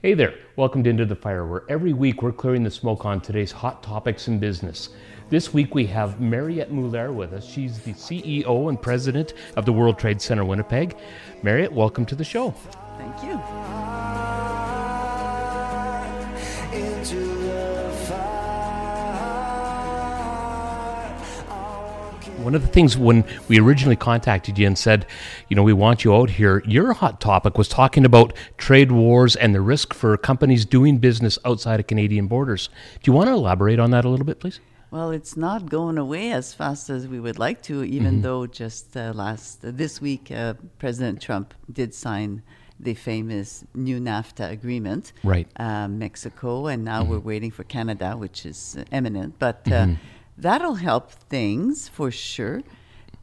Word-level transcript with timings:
Hey 0.00 0.14
there, 0.14 0.34
welcome 0.54 0.84
to 0.84 0.90
Into 0.90 1.04
the 1.04 1.16
Fire, 1.16 1.44
where 1.44 1.64
every 1.68 1.92
week 1.92 2.22
we're 2.22 2.30
clearing 2.30 2.62
the 2.62 2.70
smoke 2.70 3.04
on 3.04 3.20
today's 3.20 3.50
hot 3.50 3.82
topics 3.82 4.28
in 4.28 4.38
business. 4.38 4.90
This 5.28 5.52
week 5.52 5.74
we 5.74 5.86
have 5.86 6.20
Mariette 6.20 6.70
Mulaire 6.70 7.12
with 7.12 7.32
us. 7.32 7.44
She's 7.44 7.80
the 7.80 7.94
CEO 7.94 8.68
and 8.68 8.80
president 8.80 9.34
of 9.56 9.66
the 9.66 9.72
World 9.72 9.98
Trade 9.98 10.22
Center 10.22 10.44
Winnipeg. 10.44 10.96
Mariette, 11.42 11.72
welcome 11.72 12.06
to 12.06 12.14
the 12.14 12.22
show. 12.22 12.52
Thank 12.96 13.24
you. 13.24 13.67
One 22.48 22.54
of 22.54 22.62
the 22.62 22.68
things 22.68 22.96
when 22.96 23.26
we 23.48 23.60
originally 23.60 23.94
contacted 23.94 24.58
you 24.58 24.66
and 24.66 24.78
said, 24.78 25.04
you 25.50 25.54
know, 25.54 25.62
we 25.62 25.74
want 25.74 26.02
you 26.02 26.14
out 26.14 26.30
here, 26.30 26.62
your 26.66 26.94
hot 26.94 27.20
topic 27.20 27.58
was 27.58 27.68
talking 27.68 28.06
about 28.06 28.32
trade 28.56 28.90
wars 28.90 29.36
and 29.36 29.54
the 29.54 29.60
risk 29.60 29.92
for 29.92 30.16
companies 30.16 30.64
doing 30.64 30.96
business 30.96 31.38
outside 31.44 31.78
of 31.78 31.86
Canadian 31.86 32.26
borders. 32.26 32.70
Do 33.02 33.10
you 33.10 33.12
want 33.12 33.28
to 33.28 33.34
elaborate 33.34 33.78
on 33.78 33.90
that 33.90 34.06
a 34.06 34.08
little 34.08 34.24
bit, 34.24 34.40
please? 34.40 34.60
Well, 34.90 35.10
it's 35.10 35.36
not 35.36 35.68
going 35.68 35.98
away 35.98 36.32
as 36.32 36.54
fast 36.54 36.88
as 36.88 37.06
we 37.06 37.20
would 37.20 37.38
like 37.38 37.60
to, 37.64 37.84
even 37.84 38.12
mm-hmm. 38.12 38.22
though 38.22 38.46
just 38.46 38.96
uh, 38.96 39.12
last 39.14 39.62
uh, 39.62 39.70
this 39.74 40.00
week 40.00 40.30
uh, 40.30 40.54
President 40.78 41.20
Trump 41.20 41.52
did 41.70 41.92
sign 41.92 42.42
the 42.80 42.94
famous 42.94 43.64
new 43.74 44.00
NAFTA 44.00 44.50
agreement, 44.50 45.12
right? 45.22 45.48
Uh, 45.56 45.88
Mexico, 45.88 46.68
and 46.68 46.82
now 46.82 47.02
mm-hmm. 47.02 47.10
we're 47.10 47.18
waiting 47.18 47.50
for 47.50 47.64
Canada, 47.64 48.16
which 48.16 48.46
is 48.46 48.78
imminent. 48.90 49.38
But 49.38 49.66
uh, 49.66 49.70
mm-hmm 49.70 49.94
that'll 50.38 50.76
help 50.76 51.10
things 51.10 51.88
for 51.88 52.10
sure. 52.10 52.62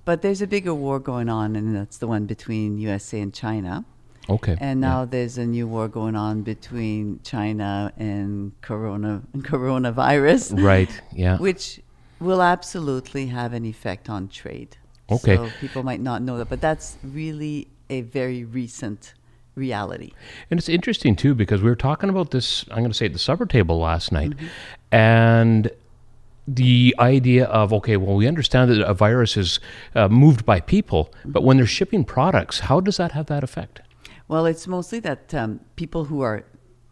But 0.03 0.21
there's 0.21 0.41
a 0.41 0.47
bigger 0.47 0.73
war 0.73 0.99
going 0.99 1.29
on, 1.29 1.55
and 1.55 1.75
that's 1.75 1.97
the 1.97 2.07
one 2.07 2.25
between 2.25 2.77
USA 2.77 3.19
and 3.19 3.33
China. 3.33 3.85
Okay. 4.29 4.55
And 4.59 4.81
now 4.81 5.01
yeah. 5.01 5.05
there's 5.05 5.37
a 5.37 5.45
new 5.45 5.67
war 5.67 5.87
going 5.87 6.15
on 6.15 6.41
between 6.41 7.19
China 7.23 7.91
and 7.97 8.59
corona 8.61 9.21
and 9.33 9.43
coronavirus. 9.51 10.61
Right. 10.61 10.89
Yeah. 11.11 11.37
Which 11.37 11.81
will 12.19 12.41
absolutely 12.41 13.27
have 13.27 13.53
an 13.53 13.65
effect 13.65 14.09
on 14.09 14.27
trade. 14.27 14.77
Okay. 15.09 15.35
So 15.35 15.49
people 15.59 15.83
might 15.83 16.01
not 16.01 16.21
know 16.21 16.37
that, 16.37 16.49
but 16.49 16.61
that's 16.61 16.97
really 17.03 17.67
a 17.89 18.01
very 18.01 18.43
recent 18.43 19.13
reality. 19.53 20.11
And 20.49 20.59
it's 20.59 20.69
interesting 20.69 21.15
too 21.15 21.35
because 21.35 21.61
we 21.61 21.69
were 21.69 21.75
talking 21.75 22.09
about 22.09 22.31
this. 22.31 22.65
I'm 22.69 22.79
going 22.79 22.89
to 22.89 22.97
say 22.97 23.05
at 23.05 23.13
the 23.13 23.19
supper 23.19 23.45
table 23.45 23.79
last 23.79 24.11
night, 24.11 24.31
mm-hmm. 24.31 24.47
and 24.91 25.71
the 26.47 26.95
idea 26.99 27.45
of 27.45 27.73
okay, 27.73 27.97
well, 27.97 28.15
we 28.15 28.27
understand 28.27 28.71
that 28.71 28.87
a 28.87 28.93
virus 28.93 29.37
is 29.37 29.59
uh, 29.95 30.07
moved 30.07 30.45
by 30.45 30.59
people, 30.59 31.13
but 31.25 31.43
when 31.43 31.57
they're 31.57 31.65
shipping 31.65 32.03
products, 32.03 32.59
how 32.59 32.79
does 32.79 32.97
that 32.97 33.11
have 33.13 33.25
that 33.27 33.43
effect? 33.43 33.81
Well, 34.27 34.45
it's 34.45 34.67
mostly 34.67 34.99
that 35.01 35.33
um, 35.33 35.59
people 35.75 36.05
who 36.05 36.21
are 36.21 36.45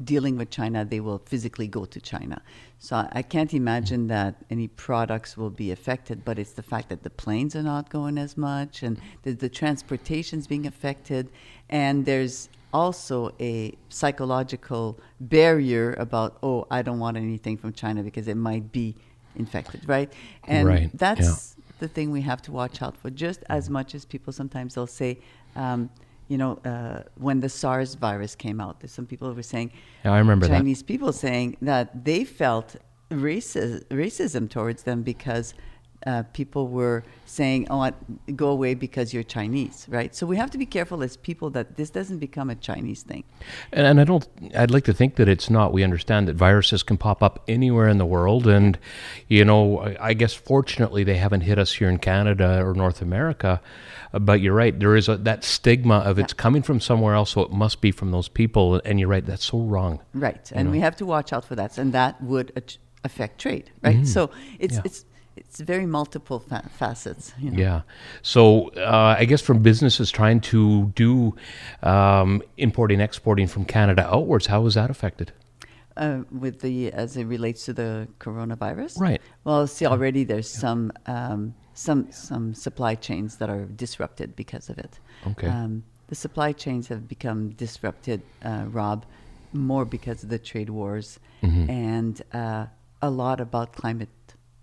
dealing 0.03 0.37
with 0.37 0.49
China, 0.49 0.85
they 0.85 0.99
will 0.99 1.19
physically 1.19 1.67
go 1.67 1.85
to 1.85 1.99
China. 1.99 2.41
So 2.79 3.07
I 3.11 3.21
can't 3.21 3.53
imagine 3.53 4.07
that 4.07 4.35
any 4.49 4.67
products 4.67 5.37
will 5.37 5.49
be 5.49 5.71
affected, 5.71 6.25
but 6.25 6.37
it's 6.37 6.53
the 6.53 6.63
fact 6.63 6.89
that 6.89 7.03
the 7.03 7.09
planes 7.09 7.55
are 7.55 7.63
not 7.63 7.89
going 7.89 8.17
as 8.17 8.35
much 8.35 8.83
and 8.83 8.99
the, 9.23 9.31
the 9.31 9.49
transportation's 9.49 10.47
being 10.47 10.67
affected. 10.67 11.29
And 11.69 12.05
there's 12.05 12.49
also 12.73 13.33
a 13.39 13.73
psychological 13.89 14.99
barrier 15.19 15.93
about, 15.93 16.37
oh, 16.43 16.67
I 16.69 16.81
don't 16.81 16.99
want 16.99 17.17
anything 17.17 17.57
from 17.57 17.71
China 17.73 18.03
because 18.03 18.27
it 18.27 18.35
might 18.35 18.71
be 18.71 18.95
infected, 19.35 19.87
right? 19.87 20.11
And 20.47 20.67
right. 20.67 20.89
that's 20.93 21.55
yeah. 21.57 21.63
the 21.79 21.87
thing 21.87 22.11
we 22.11 22.21
have 22.21 22.41
to 22.43 22.51
watch 22.51 22.81
out 22.81 22.97
for. 22.97 23.09
Just 23.09 23.43
as 23.49 23.69
much 23.69 23.95
as 23.95 24.05
people 24.05 24.33
sometimes 24.33 24.75
they'll 24.75 24.87
say, 24.87 25.19
um, 25.55 25.89
you 26.27 26.37
know, 26.37 26.57
uh, 26.65 27.03
when 27.15 27.39
the 27.41 27.49
SARS 27.49 27.95
virus 27.95 28.35
came 28.35 28.59
out, 28.61 28.79
there's 28.79 28.91
some 28.91 29.05
people 29.05 29.33
were 29.33 29.43
saying, 29.43 29.71
yeah, 30.03 30.13
I 30.13 30.19
remember 30.19 30.47
Chinese 30.47 30.79
that. 30.79 30.87
people 30.87 31.11
saying 31.11 31.57
that 31.61 32.05
they 32.05 32.23
felt 32.23 32.75
racism 33.09 34.49
towards 34.49 34.83
them 34.83 35.03
because 35.03 35.53
uh, 36.05 36.23
people 36.33 36.67
were 36.67 37.03
saying, 37.25 37.67
"Oh, 37.69 37.89
go 38.35 38.49
away 38.49 38.73
because 38.73 39.13
you're 39.13 39.23
Chinese," 39.23 39.85
right? 39.89 40.13
So 40.13 40.25
we 40.25 40.37
have 40.37 40.51
to 40.51 40.57
be 40.57 40.65
careful 40.65 41.01
as 41.03 41.15
people 41.17 41.49
that 41.51 41.77
this 41.77 41.89
doesn't 41.89 42.19
become 42.19 42.49
a 42.49 42.55
Chinese 42.55 43.03
thing. 43.03 43.23
And, 43.71 43.87
and 43.87 44.01
I 44.01 44.03
don't. 44.03 44.27
I'd 44.55 44.71
like 44.71 44.83
to 44.85 44.93
think 44.93 45.15
that 45.15 45.29
it's 45.29 45.49
not. 45.49 45.71
We 45.71 45.83
understand 45.83 46.27
that 46.27 46.35
viruses 46.35 46.83
can 46.83 46.97
pop 46.97 47.23
up 47.23 47.43
anywhere 47.47 47.87
in 47.87 47.97
the 47.97 48.05
world, 48.05 48.47
and 48.47 48.77
you 49.27 49.45
know, 49.45 49.95
I, 49.99 50.13
guess 50.13 50.33
fortunately 50.33 51.03
they 51.03 51.17
haven't 51.17 51.41
hit 51.41 51.57
us 51.57 51.73
here 51.73 51.89
in 51.89 51.97
Canada 51.97 52.61
or 52.63 52.73
North 52.73 53.01
America. 53.01 53.61
But 54.11 54.41
you're 54.41 54.53
right. 54.53 54.77
There 54.77 54.95
is 54.95 55.09
a, 55.09 55.17
that 55.17 55.43
stigma 55.43 55.95
of 55.95 56.19
it's 56.19 56.33
yeah. 56.33 56.41
coming 56.41 56.61
from 56.61 56.79
somewhere 56.79 57.15
else, 57.15 57.31
so 57.31 57.41
it 57.41 57.51
must 57.51 57.81
be 57.81 57.91
from 57.91 58.11
those 58.11 58.27
people. 58.27 58.79
And 58.85 58.99
you're 58.99 59.09
right. 59.09 59.25
That's 59.25 59.45
so 59.45 59.59
wrong. 59.59 60.01
Right, 60.13 60.51
and 60.53 60.67
know? 60.67 60.71
we 60.71 60.79
have 60.81 60.95
to 60.97 61.05
watch 61.05 61.33
out 61.33 61.45
for 61.45 61.55
that, 61.55 61.77
and 61.77 61.93
that 61.93 62.21
would 62.21 62.77
affect 63.03 63.39
trade. 63.39 63.71
Right. 63.81 63.97
Mm. 63.97 64.07
So 64.07 64.29
it's 64.59 64.75
yeah. 64.75 64.81
it's 64.85 65.05
it's 65.35 65.59
very 65.59 65.85
multiple 65.85 66.39
fa- 66.39 66.69
facets. 66.77 67.33
You 67.39 67.51
know? 67.51 67.57
Yeah. 67.57 67.81
So 68.21 68.69
uh, 68.69 69.15
I 69.17 69.25
guess 69.25 69.41
from 69.41 69.61
businesses 69.61 70.11
trying 70.11 70.41
to 70.41 70.91
do 70.95 71.35
um, 71.81 72.41
importing, 72.57 72.99
exporting 72.99 73.47
from 73.47 73.65
Canada 73.65 74.05
outwards, 74.05 74.47
how 74.47 74.61
was 74.61 74.75
that 74.75 74.89
affected? 74.89 75.31
Uh, 75.95 76.23
with 76.31 76.61
the 76.61 76.91
as 76.91 77.17
it 77.17 77.25
relates 77.25 77.65
to 77.65 77.73
the 77.73 78.07
coronavirus, 78.19 78.99
right? 78.99 79.21
Well, 79.43 79.67
see, 79.67 79.85
already 79.85 80.23
there's 80.23 80.51
yeah. 80.55 80.59
some 80.59 80.91
um, 81.05 81.53
some 81.75 82.11
some 82.11 82.55
supply 82.55 82.95
chains 82.95 83.37
that 83.37 83.49
are 83.49 83.65
disrupted 83.65 84.35
because 84.35 84.69
of 84.69 84.79
it. 84.79 84.99
Okay. 85.27 85.47
Um, 85.47 85.83
the 86.07 86.15
supply 86.15 86.51
chains 86.51 86.87
have 86.87 87.07
become 87.07 87.49
disrupted, 87.51 88.21
uh, 88.43 88.65
Rob, 88.69 89.05
more 89.53 89.85
because 89.85 90.23
of 90.23 90.29
the 90.29 90.39
trade 90.39 90.69
wars 90.69 91.19
mm-hmm. 91.41 91.69
and 91.69 92.21
uh, 92.33 92.65
a 93.01 93.09
lot 93.09 93.39
about 93.39 93.73
climate 93.73 94.09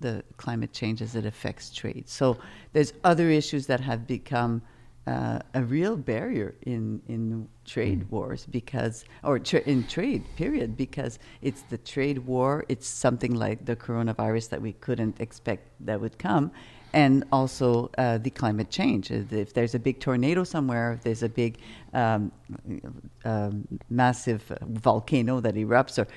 the 0.00 0.24
climate 0.36 0.72
change 0.72 1.02
as 1.02 1.14
it 1.14 1.26
affects 1.26 1.70
trade. 1.70 2.08
So 2.08 2.38
there's 2.72 2.92
other 3.04 3.30
issues 3.30 3.66
that 3.66 3.80
have 3.80 4.06
become 4.06 4.62
uh, 5.06 5.38
a 5.54 5.62
real 5.62 5.96
barrier 5.96 6.54
in 6.62 7.00
in 7.08 7.48
trade 7.64 8.00
mm. 8.00 8.10
wars 8.10 8.46
because 8.46 9.04
or 9.24 9.38
tra- 9.38 9.62
in 9.66 9.86
trade 9.86 10.22
period 10.36 10.76
because 10.76 11.18
it's 11.42 11.62
the 11.62 11.78
trade 11.78 12.18
war. 12.18 12.64
It's 12.68 12.86
something 12.86 13.34
like 13.34 13.64
the 13.64 13.76
coronavirus 13.76 14.50
that 14.50 14.60
we 14.60 14.72
couldn't 14.74 15.20
expect 15.20 15.68
that 15.86 16.00
would 16.00 16.18
come. 16.18 16.52
And 16.92 17.24
also 17.30 17.88
uh, 17.98 18.18
the 18.18 18.30
climate 18.30 18.68
change. 18.68 19.12
If 19.12 19.54
there's 19.54 19.76
a 19.76 19.78
big 19.78 20.00
tornado 20.00 20.42
somewhere, 20.42 20.94
if 20.94 21.02
there's 21.04 21.22
a 21.22 21.28
big, 21.28 21.58
um, 21.94 22.32
uh, 23.24 23.52
massive 23.88 24.42
volcano 24.62 25.38
that 25.38 25.54
erupts, 25.54 25.98
or 26.00 26.08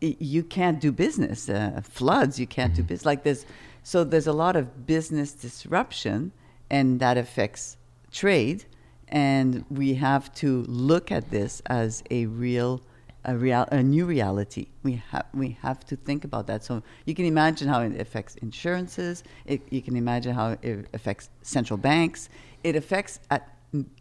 you 0.00 0.42
can't 0.42 0.80
do 0.80 0.92
business. 0.92 1.48
Uh, 1.48 1.80
floods, 1.82 2.38
you 2.38 2.46
can't 2.46 2.72
mm-hmm. 2.72 2.82
do 2.82 2.88
business. 2.88 3.06
Like 3.06 3.22
this, 3.22 3.46
so 3.82 4.04
there's 4.04 4.26
a 4.26 4.32
lot 4.32 4.56
of 4.56 4.86
business 4.86 5.32
disruption, 5.32 6.32
and 6.70 7.00
that 7.00 7.16
affects 7.16 7.76
trade. 8.10 8.64
And 9.08 9.64
we 9.70 9.94
have 9.94 10.34
to 10.36 10.64
look 10.66 11.12
at 11.12 11.30
this 11.30 11.62
as 11.66 12.02
a 12.10 12.26
real, 12.26 12.82
a 13.24 13.36
real, 13.36 13.66
a 13.70 13.82
new 13.82 14.04
reality. 14.04 14.66
We 14.82 15.02
have 15.10 15.26
we 15.32 15.56
have 15.62 15.84
to 15.86 15.96
think 15.96 16.24
about 16.24 16.48
that. 16.48 16.64
So 16.64 16.82
you 17.04 17.14
can 17.14 17.24
imagine 17.24 17.68
how 17.68 17.82
it 17.82 18.00
affects 18.00 18.34
insurances. 18.36 19.22
It, 19.44 19.62
you 19.70 19.80
can 19.80 19.96
imagine 19.96 20.34
how 20.34 20.56
it 20.60 20.88
affects 20.92 21.30
central 21.42 21.76
banks. 21.76 22.28
It 22.64 22.74
affects 22.74 23.20
at 23.30 23.56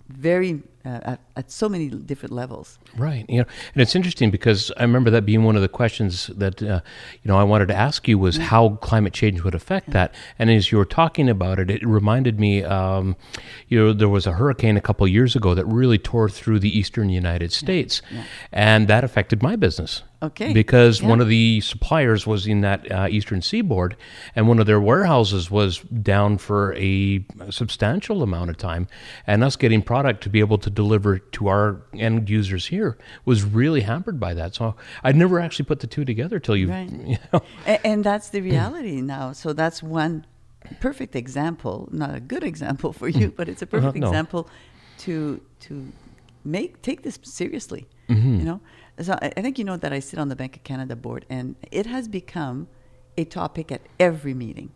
very 0.08 0.62
uh, 0.86 1.00
at, 1.04 1.20
at, 1.36 1.52
so 1.52 1.68
many 1.68 1.90
different 1.90 2.32
levels. 2.32 2.78
Right. 2.96 3.26
You 3.28 3.40
know, 3.40 3.46
and 3.74 3.82
it's 3.82 3.96
interesting 3.96 4.30
because 4.30 4.72
I 4.78 4.84
remember 4.84 5.10
that 5.10 5.26
being 5.26 5.44
one 5.44 5.56
of 5.56 5.64
the 5.64 5.68
questions 5.68 6.28
that 6.28 6.62
uh, 6.62 6.82
you 7.24 7.28
know 7.28 7.38
I 7.38 7.44
wanted 7.44 7.70
to 7.70 7.76
ask 7.76 8.08
you 8.08 8.20
was 8.20 8.36
mm-hmm. 8.36 8.46
how 8.46 8.70
climate 8.76 9.14
change 9.14 9.42
would 9.42 9.56
affect 9.56 9.92
that. 9.92 10.14
And 10.38 10.52
as 10.52 10.72
you 10.72 10.78
were 10.78 10.86
talking 10.86 11.28
about 11.28 11.58
it, 11.58 11.72
it 11.72 11.86
reminded 11.86 12.40
me. 12.40 12.64
Um, 12.64 13.16
you 13.68 13.80
know, 13.80 13.94
there 13.94 14.10
was 14.10 14.28
a 14.28 14.34
hurricane 14.34 14.78
a 14.78 14.82
couple 14.82 15.08
years 15.08 15.36
ago 15.36 15.56
that 15.56 15.66
really 15.66 15.98
tore 15.98 16.30
through 16.30 16.60
the 16.60 16.78
eastern 16.78 17.10
United 17.10 17.52
States, 17.52 18.04
yeah. 18.12 18.18
Yeah. 18.18 18.26
and 18.52 18.88
that 18.88 19.04
affected 19.04 19.42
my 19.42 19.56
business. 19.56 20.04
Okay. 20.22 20.54
Because 20.54 21.02
yeah. 21.02 21.10
one 21.10 21.22
of 21.22 21.28
the 21.28 21.62
suppliers 21.62 22.26
was 22.26 22.48
in 22.48 22.62
that 22.62 22.92
uh, 22.92 23.08
eastern 23.10 23.42
seaboard, 23.42 23.96
and 24.36 24.48
one 24.48 24.60
of 24.60 24.66
their 24.66 24.80
warehouses 24.80 25.52
was 25.52 25.80
down 25.80 26.38
for 26.38 26.74
a 26.76 27.24
substantial 27.50 28.24
amount 28.24 28.50
of 28.50 28.58
time, 28.58 28.88
and 29.28 29.44
us 29.44 29.56
getting 29.56 29.82
product 29.96 30.22
to 30.24 30.30
be 30.30 30.42
able 30.42 30.58
to 30.58 30.70
deliver 30.70 31.20
to 31.20 31.48
our 31.48 31.82
end 31.94 32.30
users 32.30 32.66
here 32.66 32.98
was 33.24 33.46
really 33.46 33.80
hampered 33.80 34.20
by 34.20 34.34
that. 34.34 34.54
So 34.54 34.76
I'd 35.06 35.16
never 35.16 35.40
actually 35.40 35.68
put 35.72 35.80
the 35.80 35.88
two 35.88 36.04
together 36.04 36.38
till 36.38 36.58
you. 36.58 36.68
Right. 36.70 36.92
You 37.12 37.18
know. 37.32 37.42
and, 37.66 37.80
and 37.90 38.04
that's 38.04 38.30
the 38.30 38.42
reality 38.42 39.00
now. 39.02 39.32
So 39.32 39.54
that's 39.54 39.82
one 39.82 40.26
perfect 40.82 41.16
example, 41.16 41.88
not 41.92 42.14
a 42.14 42.20
good 42.20 42.44
example 42.44 42.92
for 43.00 43.08
you, 43.08 43.28
but 43.38 43.48
it's 43.48 43.62
a 43.62 43.68
perfect 43.68 43.96
uh-huh, 43.96 44.06
no. 44.06 44.08
example 44.08 44.50
to 45.04 45.16
to 45.66 45.74
make 46.44 46.82
take 46.82 47.00
this 47.08 47.18
seriously. 47.24 47.84
Mm-hmm. 48.10 48.36
You 48.40 48.46
know, 48.50 48.60
so 49.00 49.14
I, 49.22 49.28
I 49.38 49.42
think 49.44 49.58
you 49.60 49.66
know 49.70 49.78
that 49.78 49.94
I 49.94 50.00
sit 50.00 50.20
on 50.20 50.28
the 50.34 50.36
Bank 50.36 50.58
of 50.58 50.64
Canada 50.64 50.96
board, 50.96 51.26
and 51.30 51.56
it 51.72 51.86
has 51.86 52.08
become 52.08 52.68
a 53.18 53.24
topic 53.24 53.72
at 53.72 53.82
every 53.98 54.34
meeting. 54.34 54.70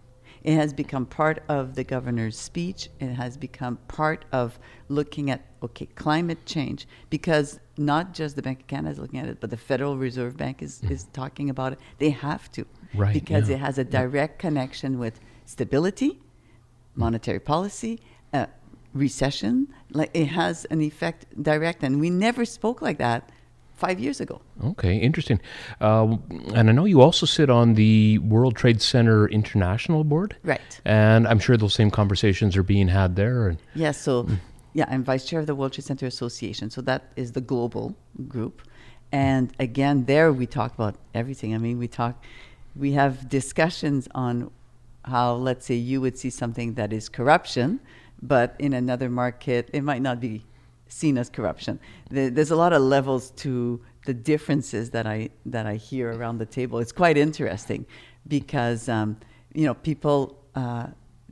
It 0.44 0.56
has 0.56 0.74
become 0.74 1.06
part 1.06 1.44
of 1.50 1.76
the 1.76 1.84
governor's 1.84 2.38
speech. 2.38 2.90
It 3.00 3.14
has 3.14 3.38
become 3.38 3.78
part 3.88 4.26
of 4.32 4.60
looking 4.88 5.30
at 5.30 5.46
okay 5.62 5.88
climate 5.88 6.46
change 6.46 6.88
because 7.10 7.60
not 7.78 8.14
just 8.14 8.36
the 8.36 8.42
Bank 8.42 8.62
of 8.62 8.68
Canada 8.68 8.92
is 8.92 9.00
looking 9.00 9.20
at 9.20 9.28
it, 9.28 9.40
but 9.40 9.50
the 9.50 9.58
Federal 9.58 9.98
Reserve 9.98 10.38
Bank 10.38 10.62
is, 10.62 10.82
is 10.84 11.06
talking 11.14 11.50
about 11.50 11.74
it. 11.74 11.80
They 11.98 12.10
have 12.10 12.52
to, 12.54 12.66
Right, 12.94 13.14
Because 13.14 13.50
yeah. 13.50 13.56
it 13.56 13.60
has 13.60 13.78
a 13.78 13.84
direct 13.84 14.40
connection 14.40 14.98
with 14.98 15.20
stability, 15.46 16.20
monetary 16.96 17.40
policy, 17.40 18.00
uh, 18.34 18.48
recession. 18.94 19.68
Like 19.92 20.10
it 20.14 20.26
has 20.28 20.66
an 20.66 20.82
effect 20.82 21.26
direct, 21.42 21.84
and 21.84 22.00
we 22.00 22.10
never 22.10 22.46
spoke 22.46 22.82
like 22.82 22.98
that 22.98 23.30
five 23.80 24.00
years 24.00 24.20
ago. 24.20 24.42
Okay, 24.72 24.98
interesting. 24.98 25.40
Uh, 25.80 26.18
and 26.54 26.70
I 26.70 26.74
know 26.74 26.86
you 26.86 27.02
also 27.02 27.26
sit 27.26 27.50
on 27.50 27.76
the 27.76 28.20
World 28.20 28.56
Trade 28.56 28.82
Center 28.82 29.28
International 29.28 30.04
Board. 30.04 30.36
Right. 30.44 30.82
And 30.86 31.28
I'm 31.28 31.40
sure 31.40 31.56
those 31.58 31.74
same 31.74 31.90
conversations 31.90 32.58
are 32.58 32.64
being 32.64 32.90
had 32.90 33.16
there. 33.16 33.48
And 33.48 33.58
Yeah, 33.74 33.92
so 33.92 34.28
yeah, 34.74 34.86
I'm 34.90 35.04
vice 35.04 35.26
chair 35.26 35.40
of 35.40 35.48
the 35.48 35.56
World 35.56 35.74
Trade 35.74 35.86
Center 35.86 36.06
Association. 36.06 36.70
So 36.70 36.82
that 36.82 37.12
is 37.16 37.32
the 37.32 37.42
global 37.42 37.96
group. 38.28 38.62
And 39.12 39.52
again, 39.60 40.06
there 40.06 40.32
we 40.32 40.46
talk 40.46 40.74
about 40.74 40.96
everything. 41.16 41.56
I 41.56 41.58
mean, 41.58 41.80
we 41.80 41.88
talk, 41.88 42.24
we 42.76 42.92
have 42.92 43.28
discussions 43.30 44.08
on 44.14 44.52
how, 45.06 45.34
let's 45.34 45.66
say, 45.66 45.76
you 45.76 46.02
would 46.02 46.18
see 46.18 46.30
something 46.30 46.76
that 46.76 46.94
is 46.94 47.10
corruption, 47.10 47.80
but 48.22 48.56
in 48.60 48.74
another 48.74 49.10
market, 49.10 49.70
it 49.74 49.82
might 49.82 50.02
not 50.02 50.20
be 50.20 50.44
seen 50.90 51.18
as 51.18 51.30
corruption. 51.30 51.80
There's 52.10 52.52
a 52.52 52.56
lot 52.56 52.74
of 52.74 52.82
levels 52.82 53.32
to 53.38 53.80
the 54.06 54.14
differences 54.14 54.90
that 54.92 55.06
I 55.08 55.30
that 55.46 55.66
I 55.66 55.76
hear 55.76 56.12
around 56.12 56.40
the 56.40 56.46
table. 56.46 56.80
It's 56.80 56.92
quite 56.92 57.18
interesting 57.18 57.86
because 58.28 58.90
um, 58.90 59.18
you 59.54 59.66
know 59.66 59.74
people 59.76 60.38
uh, 60.56 60.88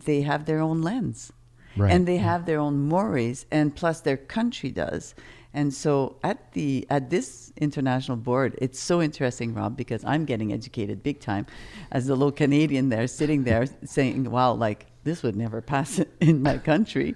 they 0.05 0.21
have 0.21 0.45
their 0.45 0.59
own 0.61 0.81
lens 0.81 1.33
Right. 1.75 1.91
and 1.91 2.07
they 2.07 2.17
have 2.17 2.47
their 2.47 2.59
own 2.59 2.87
mores 2.87 3.45
and 3.51 3.75
plus 3.75 4.01
their 4.01 4.17
country 4.17 4.71
does 4.71 5.13
and 5.53 5.71
so 5.71 6.15
at 6.23 6.53
the 6.53 6.87
at 6.89 7.11
this 7.11 7.53
international 7.57 8.17
board 8.17 8.55
it's 8.59 8.79
so 8.79 8.99
interesting 8.99 9.53
rob 9.53 9.77
because 9.77 10.03
i'm 10.03 10.25
getting 10.25 10.51
educated 10.51 11.03
big 11.03 11.19
time 11.19 11.45
as 11.91 12.09
a 12.09 12.15
little 12.15 12.31
canadian 12.31 12.89
there 12.89 13.05
sitting 13.05 13.43
there 13.43 13.67
saying 13.85 14.23
wow 14.31 14.53
like 14.53 14.87
this 15.03 15.21
would 15.21 15.35
never 15.35 15.61
pass 15.61 16.01
in 16.19 16.41
my 16.41 16.57
country 16.57 17.13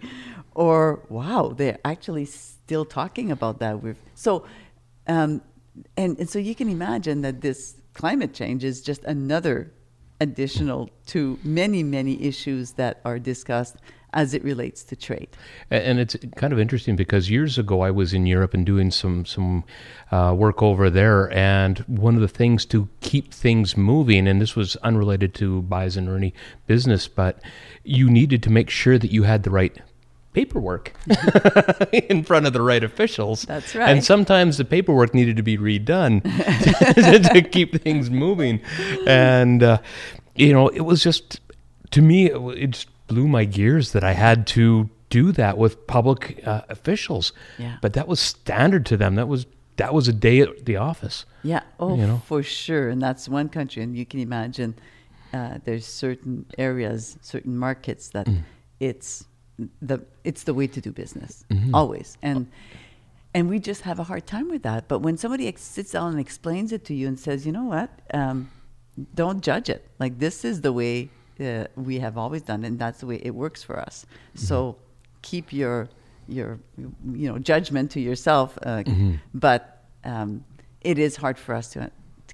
or 0.54 1.06
wow 1.10 1.54
they're 1.56 1.80
actually 1.86 2.26
still 2.26 2.86
talking 2.86 3.32
about 3.32 3.60
that 3.60 3.82
with 3.82 3.98
so 4.16 4.46
um, 5.08 5.42
and, 5.98 6.18
and 6.20 6.30
so 6.30 6.40
you 6.40 6.54
can 6.54 6.70
imagine 6.70 7.22
that 7.22 7.42
this 7.42 7.76
climate 7.94 8.34
change 8.34 8.64
is 8.64 8.82
just 8.82 9.04
another 9.06 9.72
additional 10.20 10.90
to 11.08 11.40
many 11.44 11.84
many 11.84 12.22
issues 12.22 12.74
that 12.74 13.02
are 13.06 13.20
discussed 13.20 13.78
as 14.14 14.34
it 14.34 14.44
relates 14.44 14.84
to 14.84 14.96
trade. 14.96 15.30
And 15.70 16.00
it's 16.00 16.16
kind 16.36 16.52
of 16.52 16.60
interesting 16.60 16.96
because 16.96 17.30
years 17.30 17.58
ago 17.58 17.82
I 17.82 17.92
was 17.92 18.14
in 18.14 18.26
Europe 18.26 18.54
and 18.54 18.66
doing 18.66 18.92
some 18.92 19.26
some 19.26 19.64
uh, 20.12 20.36
work 20.38 20.62
over 20.62 20.90
there, 20.90 21.32
and 21.34 21.80
one 21.88 22.16
of 22.16 22.22
the 22.22 22.28
things 22.28 22.66
to 22.68 22.90
keep 23.00 23.34
things 23.34 23.78
moving, 23.78 24.28
and 24.28 24.42
this 24.42 24.56
was 24.56 24.76
unrelated 24.78 25.34
to 25.36 25.62
Bison 25.64 26.08
or 26.08 26.18
any 26.18 26.34
business, 26.68 27.08
but 27.08 27.40
you 27.84 28.10
needed 28.10 28.44
to 28.44 28.50
make 28.50 28.70
sure 28.70 28.98
that 28.98 29.12
you 29.12 29.24
had 29.24 29.44
the 29.44 29.52
right 29.52 29.78
paperwork 30.34 30.94
in 31.92 32.24
front 32.24 32.46
of 32.46 32.54
the 32.54 32.62
right 32.62 32.84
officials. 32.84 33.44
That's 33.44 33.76
right. 33.76 33.90
And 33.90 34.04
sometimes 34.04 34.58
the 34.58 34.66
paperwork 34.66 35.14
needed 35.14 35.36
to 35.38 35.44
be 35.44 35.58
redone 35.58 36.22
to, 36.24 37.20
to 37.34 37.42
keep 37.42 37.82
things 37.82 38.10
moving, 38.10 38.62
and 39.08 39.62
uh, 39.64 39.78
you 40.36 40.54
know 40.54 40.68
it 40.70 40.82
was 40.82 41.04
just 41.04 41.40
to 41.92 42.02
me 42.02 42.28
it, 42.32 42.38
it 42.58 42.68
just 42.72 42.88
blew 43.08 43.28
my 43.28 43.46
gears 43.46 43.92
that 43.92 44.04
I 44.04 44.14
had 44.14 44.48
to 44.48 44.90
do 45.10 45.32
that 45.34 45.58
with 45.58 45.86
public 45.88 46.42
uh, 46.48 46.62
officials. 46.70 47.34
Yeah. 47.58 47.78
But 47.82 47.94
that 47.94 48.08
was 48.08 48.20
standard 48.22 48.86
to 48.88 48.98
them. 48.98 49.16
That 49.16 49.28
was 49.28 49.46
that 49.78 49.94
was 49.94 50.08
a 50.08 50.14
day 50.14 50.40
at 50.42 50.66
the 50.66 50.78
office. 50.78 51.26
Yeah, 51.44 51.64
oh, 51.80 51.96
You 51.98 52.06
know? 52.08 52.22
for 52.26 52.44
sure. 52.44 52.90
And 52.90 53.02
that's 53.02 53.28
one 53.28 53.50
country. 53.50 53.82
And 53.84 53.98
you 53.98 54.06
can 54.06 54.20
imagine 54.20 54.76
uh, 55.34 55.58
there's 55.66 55.86
certain 55.88 56.46
areas, 56.58 57.18
certain 57.22 57.58
markets 57.58 58.10
that 58.10 58.28
Mm. 58.28 58.44
it's 58.80 59.26
the 59.82 59.98
it's 60.24 60.44
the 60.44 60.54
way 60.54 60.68
to 60.68 60.80
do 60.82 60.92
business 60.92 61.34
Mm-hmm. 61.50 61.76
always. 61.76 62.18
And 62.22 62.48
and 63.34 63.50
we 63.50 63.60
just 63.60 63.82
have 63.84 63.98
a 64.00 64.04
hard 64.04 64.26
time 64.26 64.50
with 64.50 64.64
that. 64.64 64.88
But 64.88 65.00
when 65.00 65.18
somebody 65.18 65.48
ex- 65.48 65.62
sits 65.62 65.92
down 65.92 66.12
and 66.12 66.20
explains 66.20 66.72
it 66.74 66.84
to 66.86 66.94
you 66.94 67.08
and 67.08 67.18
says, 67.18 67.46
you 67.46 67.54
know 67.54 67.64
what, 67.76 67.90
um, 68.14 68.50
don't 69.16 69.42
judge 69.42 69.70
it. 69.70 69.88
Like 70.00 70.20
this 70.20 70.44
is 70.44 70.62
the 70.62 70.74
way 70.74 71.10
uh, 71.40 71.66
we 71.76 72.00
have 72.00 72.18
always 72.18 72.42
done, 72.42 72.64
it, 72.64 72.68
and 72.68 72.78
that's 72.80 73.00
the 73.00 73.08
way 73.08 73.20
it 73.24 73.34
works 73.34 73.64
for 73.64 73.80
us. 73.80 74.06
Mm-hmm. 74.06 74.46
So 74.48 74.76
keep 75.22 75.54
your 75.54 75.88
your 76.28 76.60
you 76.78 77.28
know 77.30 77.38
judgment 77.40 77.92
to 77.92 78.00
yourself. 78.00 78.58
Uh, 78.62 78.84
Mm-hmm. 78.86 79.16
But 79.34 79.62
um, 80.04 80.44
it 80.82 80.98
is 81.00 81.16
hard 81.18 81.38
for 81.38 81.54
us 81.56 81.70
to 81.74 81.80
to 81.80 81.92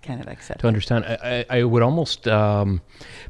kind 0.08 0.22
of 0.22 0.28
accept. 0.28 0.62
to 0.62 0.68
understand. 0.68 1.06
I, 1.06 1.46
I 1.52 1.58
I 1.60 1.64
would 1.64 1.84
almost 1.84 2.28
um, 2.28 2.82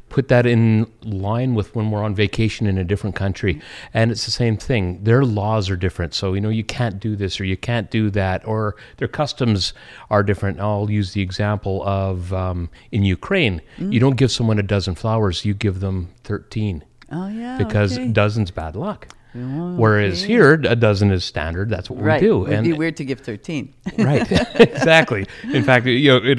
put 0.08 0.28
that 0.28 0.46
in 0.46 0.90
line 1.02 1.54
with 1.54 1.74
when 1.74 1.90
we're 1.90 2.02
on 2.02 2.14
vacation 2.14 2.66
in 2.66 2.78
a 2.78 2.84
different 2.84 3.16
country, 3.16 3.60
and 3.92 4.10
it's 4.10 4.24
the 4.24 4.30
same 4.30 4.56
thing. 4.56 5.02
Their 5.04 5.24
laws 5.24 5.68
are 5.70 5.76
different, 5.76 6.14
so 6.14 6.34
you 6.34 6.40
know 6.40 6.48
you 6.60 6.64
can't 6.64 6.98
do 7.00 7.16
this 7.16 7.40
or 7.40 7.44
you 7.44 7.56
can't 7.56 7.90
do 7.90 8.10
that, 8.10 8.46
or 8.46 8.76
their 8.98 9.08
customs 9.08 9.72
are 10.08 10.22
different. 10.22 10.60
I'll 10.60 10.90
use 10.90 11.12
the 11.12 11.22
example 11.22 11.82
of 11.84 12.32
um, 12.32 12.70
in 12.92 13.02
Ukraine, 13.04 13.60
you 13.78 14.00
don't 14.00 14.16
give 14.16 14.30
someone 14.30 14.58
a 14.58 14.62
dozen 14.62 14.94
flowers, 14.94 15.44
you 15.44 15.54
give 15.54 15.80
them 15.80 16.08
thirteen 16.24 16.84
Oh 17.10 17.28
yeah, 17.28 17.58
because 17.58 17.98
okay. 17.98 18.08
dozens 18.08 18.50
bad 18.50 18.76
luck. 18.76 19.08
Oh, 19.36 19.76
Whereas 19.76 20.22
okay. 20.24 20.32
here, 20.32 20.54
a 20.54 20.74
dozen 20.76 21.10
is 21.10 21.24
standard. 21.24 21.68
That's 21.68 21.90
what 21.90 22.00
right, 22.02 22.20
we 22.20 22.26
do. 22.28 22.46
it'd 22.46 22.64
be 22.64 22.72
weird 22.72 22.96
to 22.96 23.04
give 23.04 23.20
thirteen. 23.20 23.74
right 23.98 24.26
exactly 24.60 25.26
in 25.52 25.62
fact 25.64 25.86
you 25.86 26.10
know 26.10 26.16
it 26.24 26.38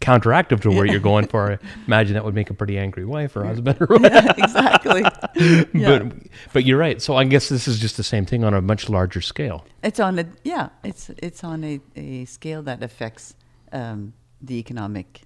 counteractive 0.00 0.60
to 0.60 0.68
where 0.70 0.84
you're 0.84 0.98
going 0.98 1.28
for 1.28 1.52
I 1.52 1.58
imagine 1.86 2.14
that 2.14 2.24
would 2.24 2.34
make 2.34 2.50
a 2.50 2.54
pretty 2.54 2.76
angry 2.76 3.04
wife 3.04 3.36
or 3.36 3.44
husband 3.44 3.76
or 3.80 3.86
whatever. 3.98 4.34
exactly. 4.36 5.02
Yeah. 5.74 5.98
but 6.00 6.12
but 6.52 6.64
you're 6.64 6.78
right 6.78 7.00
so 7.00 7.16
i 7.16 7.24
guess 7.24 7.48
this 7.48 7.66
is 7.68 7.78
just 7.78 7.96
the 7.96 8.02
same 8.02 8.26
thing 8.26 8.44
on 8.44 8.52
a 8.54 8.60
much 8.60 8.88
larger 8.88 9.20
scale 9.20 9.64
It's 9.82 10.00
on 10.00 10.18
a 10.18 10.26
yeah. 10.44 10.68
It's 10.84 11.10
it's 11.18 11.44
on 11.44 11.62
a, 11.64 11.80
a 11.96 12.24
scale 12.26 12.62
that 12.62 12.82
affects 12.82 13.34
um, 13.72 14.12
the 14.40 14.56
economic 14.58 15.22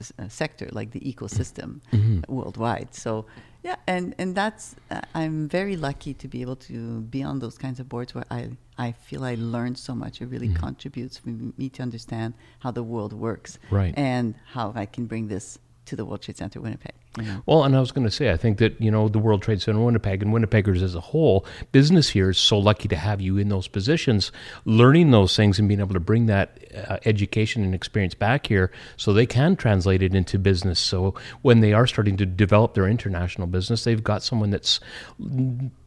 s- 0.00 0.12
uh, 0.18 0.28
sector, 0.28 0.68
like 0.72 0.92
the 0.92 1.00
ecosystem 1.00 1.80
worldwide. 2.28 2.94
So 2.94 3.26
yeah, 3.62 3.76
and 3.86 4.14
and 4.18 4.34
that's 4.34 4.74
uh, 4.90 5.00
I'm 5.14 5.48
very 5.48 5.76
lucky 5.76 6.14
to 6.14 6.28
be 6.28 6.40
able 6.42 6.56
to 6.56 7.00
be 7.02 7.22
on 7.22 7.38
those 7.38 7.56
kinds 7.58 7.78
of 7.80 7.88
boards 7.88 8.14
where 8.14 8.24
I 8.30 8.50
I 8.78 8.92
feel 8.92 9.22
I 9.24 9.34
learn 9.36 9.74
so 9.76 9.94
much. 9.94 10.20
It 10.20 10.26
really 10.26 10.48
contributes 10.54 11.18
for 11.18 11.28
me 11.30 11.68
to 11.70 11.82
understand 11.82 12.34
how 12.60 12.70
the 12.72 12.82
world 12.82 13.12
works, 13.12 13.58
Right. 13.70 13.94
and 13.96 14.34
how 14.54 14.72
I 14.74 14.86
can 14.86 15.06
bring 15.06 15.28
this 15.28 15.58
to 15.86 15.96
the 15.96 16.04
World 16.04 16.22
Trade 16.22 16.36
Center 16.36 16.60
Winnipeg. 16.60 16.92
Know? 17.18 17.42
well 17.44 17.64
and 17.64 17.76
i 17.76 17.80
was 17.80 17.92
going 17.92 18.06
to 18.06 18.10
say 18.10 18.30
i 18.30 18.38
think 18.38 18.56
that 18.56 18.80
you 18.80 18.90
know 18.90 19.06
the 19.06 19.18
world 19.18 19.42
trade 19.42 19.60
center 19.60 19.84
winnipeg 19.84 20.22
and 20.22 20.32
winnipeggers 20.32 20.82
as 20.82 20.94
a 20.94 21.00
whole 21.00 21.44
business 21.70 22.08
here 22.08 22.30
is 22.30 22.38
so 22.38 22.58
lucky 22.58 22.88
to 22.88 22.96
have 22.96 23.20
you 23.20 23.36
in 23.36 23.50
those 23.50 23.68
positions 23.68 24.32
learning 24.64 25.10
those 25.10 25.36
things 25.36 25.58
and 25.58 25.68
being 25.68 25.80
able 25.80 25.92
to 25.92 26.00
bring 26.00 26.24
that 26.24 26.58
uh, 26.88 26.96
education 27.04 27.62
and 27.64 27.74
experience 27.74 28.14
back 28.14 28.46
here 28.46 28.72
so 28.96 29.12
they 29.12 29.26
can 29.26 29.56
translate 29.56 30.02
it 30.02 30.14
into 30.14 30.38
business 30.38 30.80
so 30.80 31.14
when 31.42 31.60
they 31.60 31.74
are 31.74 31.86
starting 31.86 32.16
to 32.16 32.24
develop 32.24 32.72
their 32.72 32.88
international 32.88 33.46
business 33.46 33.84
they've 33.84 34.02
got 34.02 34.22
someone 34.22 34.48
that's 34.48 34.80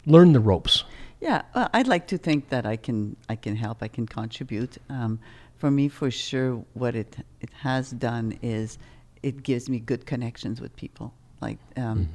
learned 0.05 0.35
the 0.35 0.39
ropes 0.39 0.83
Yeah, 1.19 1.41
well, 1.55 1.69
I'd 1.73 1.87
like 1.87 2.07
to 2.07 2.19
think 2.19 2.49
that 2.49 2.67
I 2.67 2.75
can 2.75 3.15
I 3.27 3.35
can 3.35 3.55
help. 3.55 3.81
I 3.81 3.87
can 3.87 4.05
contribute. 4.05 4.77
Um, 4.89 5.19
for 5.57 5.71
me, 5.71 5.87
for 5.87 6.11
sure, 6.11 6.63
what 6.73 6.95
it 6.95 7.17
it 7.41 7.49
has 7.61 7.89
done 7.89 8.37
is 8.43 8.77
it 9.25 9.41
gives 9.41 9.67
me 9.67 9.79
good 9.79 10.05
connections 10.05 10.62
with 10.62 10.74
people. 10.75 11.12
Like 11.41 11.58
um, 11.77 12.10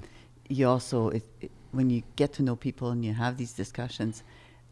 you 0.48 0.68
also, 0.68 1.08
it, 1.08 1.24
it, 1.40 1.50
when 1.72 1.90
you 1.90 2.02
get 2.14 2.32
to 2.34 2.42
know 2.44 2.54
people 2.54 2.90
and 2.90 3.04
you 3.04 3.12
have 3.12 3.36
these 3.36 3.52
discussions, 3.52 4.22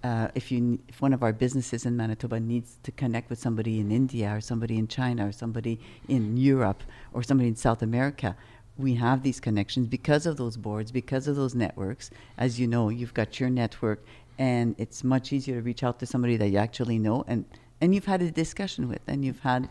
uh, 0.05 0.29
if 0.37 0.53
you 0.53 0.79
if 0.87 1.03
one 1.03 1.13
of 1.13 1.25
our 1.25 1.33
businesses 1.33 1.85
in 1.85 1.97
Manitoba 1.97 2.39
needs 2.39 2.79
to 2.85 2.93
connect 2.93 3.29
with 3.29 3.41
somebody 3.41 3.81
in 3.81 3.91
India 3.91 4.29
or 4.37 4.41
somebody 4.41 4.79
in 4.79 4.87
China 4.87 5.27
or 5.27 5.33
somebody 5.33 5.81
in 6.07 6.37
Europe 6.37 6.85
or 7.13 7.25
somebody 7.25 7.49
in 7.49 7.57
South 7.57 7.83
America, 7.83 8.37
we 8.77 8.95
have 8.95 9.25
these 9.25 9.41
connections 9.41 9.89
because 9.89 10.25
of 10.25 10.37
those 10.37 10.57
boards, 10.57 10.93
because 10.93 11.27
of 11.27 11.35
those 11.35 11.57
networks. 11.57 12.09
As 12.45 12.61
you 12.61 12.69
know, 12.69 12.89
you've 12.89 13.15
got 13.15 13.41
your 13.41 13.51
network, 13.51 14.05
and 14.39 14.77
it's 14.79 15.03
much 15.03 15.33
easier 15.33 15.57
to 15.57 15.63
reach 15.63 15.83
out 15.83 15.99
to 15.99 16.07
somebody 16.07 16.37
that 16.37 16.51
you 16.51 16.59
actually 16.59 17.01
know 17.01 17.25
and 17.27 17.45
and 17.81 17.95
you've 17.95 18.11
had 18.15 18.23
a 18.23 18.31
discussion 18.31 18.89
with, 18.89 19.03
and 19.09 19.25
you've 19.25 19.41
had 19.41 19.69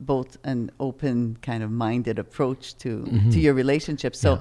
both 0.00 0.36
an 0.44 0.70
open 0.80 1.36
kind 1.42 1.62
of 1.62 1.70
minded 1.70 2.18
approach 2.18 2.76
to 2.78 3.04
to 3.32 3.38
your 3.40 3.54
relationship. 3.54 4.14
So, 4.16 4.40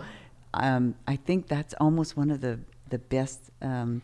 um, 0.53 0.95
I 1.07 1.15
think 1.15 1.47
that's 1.47 1.73
almost 1.79 2.17
one 2.17 2.31
of 2.31 2.41
the 2.41 2.59
the 2.89 2.99
best 2.99 3.51
um, 3.61 4.01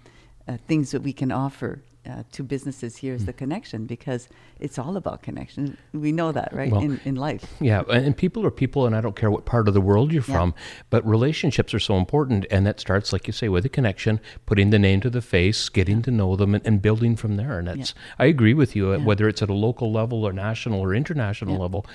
uh, 0.47 0.57
things 0.67 0.91
that 0.91 1.01
we 1.01 1.13
can 1.13 1.31
offer 1.31 1.81
uh, 2.09 2.23
to 2.33 2.43
businesses 2.43 2.97
here 2.97 3.13
is 3.13 3.25
the 3.25 3.33
connection 3.33 3.85
because 3.85 4.27
it's 4.59 4.77
all 4.77 4.97
about 4.97 5.21
connection. 5.23 5.77
We 5.93 6.11
know 6.11 6.31
that, 6.33 6.53
right? 6.53 6.71
Well, 6.71 6.81
in, 6.81 6.99
in 7.05 7.15
life. 7.15 7.45
Yeah, 7.61 7.83
and, 7.89 8.15
people 8.15 8.45
are 8.45 8.51
people, 8.51 8.85
and 8.85 8.95
I 8.95 9.01
don't 9.01 9.15
care 9.15 9.31
what 9.31 9.45
part 9.45 9.67
of 9.67 9.73
the 9.73 9.81
world 9.81 10.11
you're 10.11 10.23
Yeah. 10.27 10.35
from, 10.35 10.53
but 10.89 11.05
relationships 11.07 11.73
are 11.73 11.79
so 11.79 11.97
important, 11.97 12.45
and 12.51 12.65
that 12.65 12.79
starts, 12.79 13.13
like 13.13 13.25
you 13.27 13.33
say, 13.33 13.47
with 13.47 13.65
a 13.65 13.69
connection, 13.69 14.19
putting 14.45 14.69
the 14.69 14.79
name 14.79 14.99
to 15.01 15.09
the 15.09 15.21
face, 15.21 15.69
getting 15.69 16.01
to 16.01 16.11
know 16.11 16.35
them, 16.35 16.53
and, 16.55 16.65
and 16.67 16.81
building 16.81 17.15
from 17.15 17.37
there. 17.37 17.57
And 17.59 17.67
that's, 17.69 17.93
I 18.19 18.25
agree 18.25 18.53
with 18.53 18.75
you, 18.75 18.91
uh, 18.91 18.97
Yeah. 18.97 19.05
whether 19.05 19.27
it's 19.29 19.41
at 19.41 19.49
a 19.49 19.53
local 19.53 19.91
level 19.91 20.25
or 20.25 20.33
national 20.33 20.81
or 20.81 20.93
international 20.93 21.53
Yeah. 21.53 21.61
level, 21.61 21.85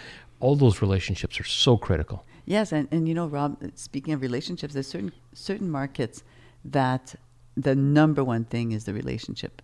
all 0.40 0.56
those 0.56 0.80
relationships 0.80 1.38
are 1.38 1.44
so 1.44 1.76
critical. 1.76 2.24
Yes, 2.46 2.72
and, 2.72 2.88
and 2.90 3.06
you 3.06 3.14
know, 3.14 3.26
Rob, 3.26 3.58
speaking 3.74 4.14
of 4.14 4.22
relationships, 4.22 4.72
there's 4.72 4.86
certain 4.86 5.12
certain 5.34 5.70
markets 5.70 6.22
that 6.64 7.14
the 7.56 7.74
number 7.74 8.24
one 8.24 8.44
thing 8.44 8.72
is 8.72 8.84
the 8.84 8.94
relationship. 8.94 9.60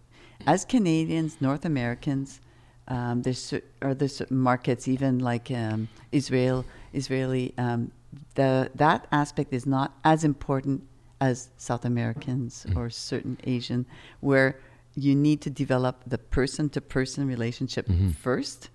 As 0.47 0.64
Canadians, 0.64 1.41
North 1.41 1.64
Americans, 1.64 2.41
um, 2.88 3.23
there's 3.23 3.43
cer- 3.43 3.62
are 3.81 3.95
there 3.95 4.09
certain 4.09 4.38
markets, 4.38 4.88
even 4.88 5.19
like 5.19 5.50
um, 5.50 5.88
Israel, 6.12 6.64
Israeli, 6.93 7.55
um, 7.57 7.91
the 8.35 8.71
that 8.75 9.07
aspect 9.11 9.53
is 9.53 9.67
not 9.67 9.97
as 10.05 10.25
important 10.25 10.83
as 11.21 11.49
South 11.57 11.85
Americans 11.85 12.67
or 12.76 12.91
certain 12.91 13.38
Asian, 13.45 13.87
where 14.21 14.59
you 14.95 15.14
need 15.14 15.41
to 15.41 15.50
develop 15.50 16.03
the 16.07 16.19
person-to-person 16.19 17.26
relationship 17.26 17.88
first 18.21 18.69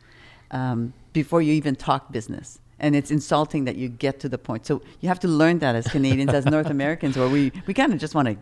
um, 0.51 0.93
before 1.13 1.41
you 1.41 1.53
even 1.53 1.75
talk 1.75 2.11
business. 2.11 2.59
And 2.79 2.95
it's 2.95 3.11
insulting 3.11 3.65
that 3.65 3.75
you 3.75 3.89
get 3.89 4.19
to 4.21 4.29
the 4.29 4.37
point. 4.37 4.65
So 4.65 4.81
you 5.01 5.09
have 5.09 5.19
to 5.19 5.27
learn 5.27 5.59
that 5.59 5.75
as 5.75 5.87
Canadians, 5.87 6.33
as 6.33 6.45
North 6.45 6.69
Americans, 6.69 7.17
where 7.17 7.29
we, 7.29 7.51
we 7.67 7.73
kind 7.73 7.93
of 7.93 7.99
just 7.99 8.15
want 8.15 8.27
to 8.29 8.37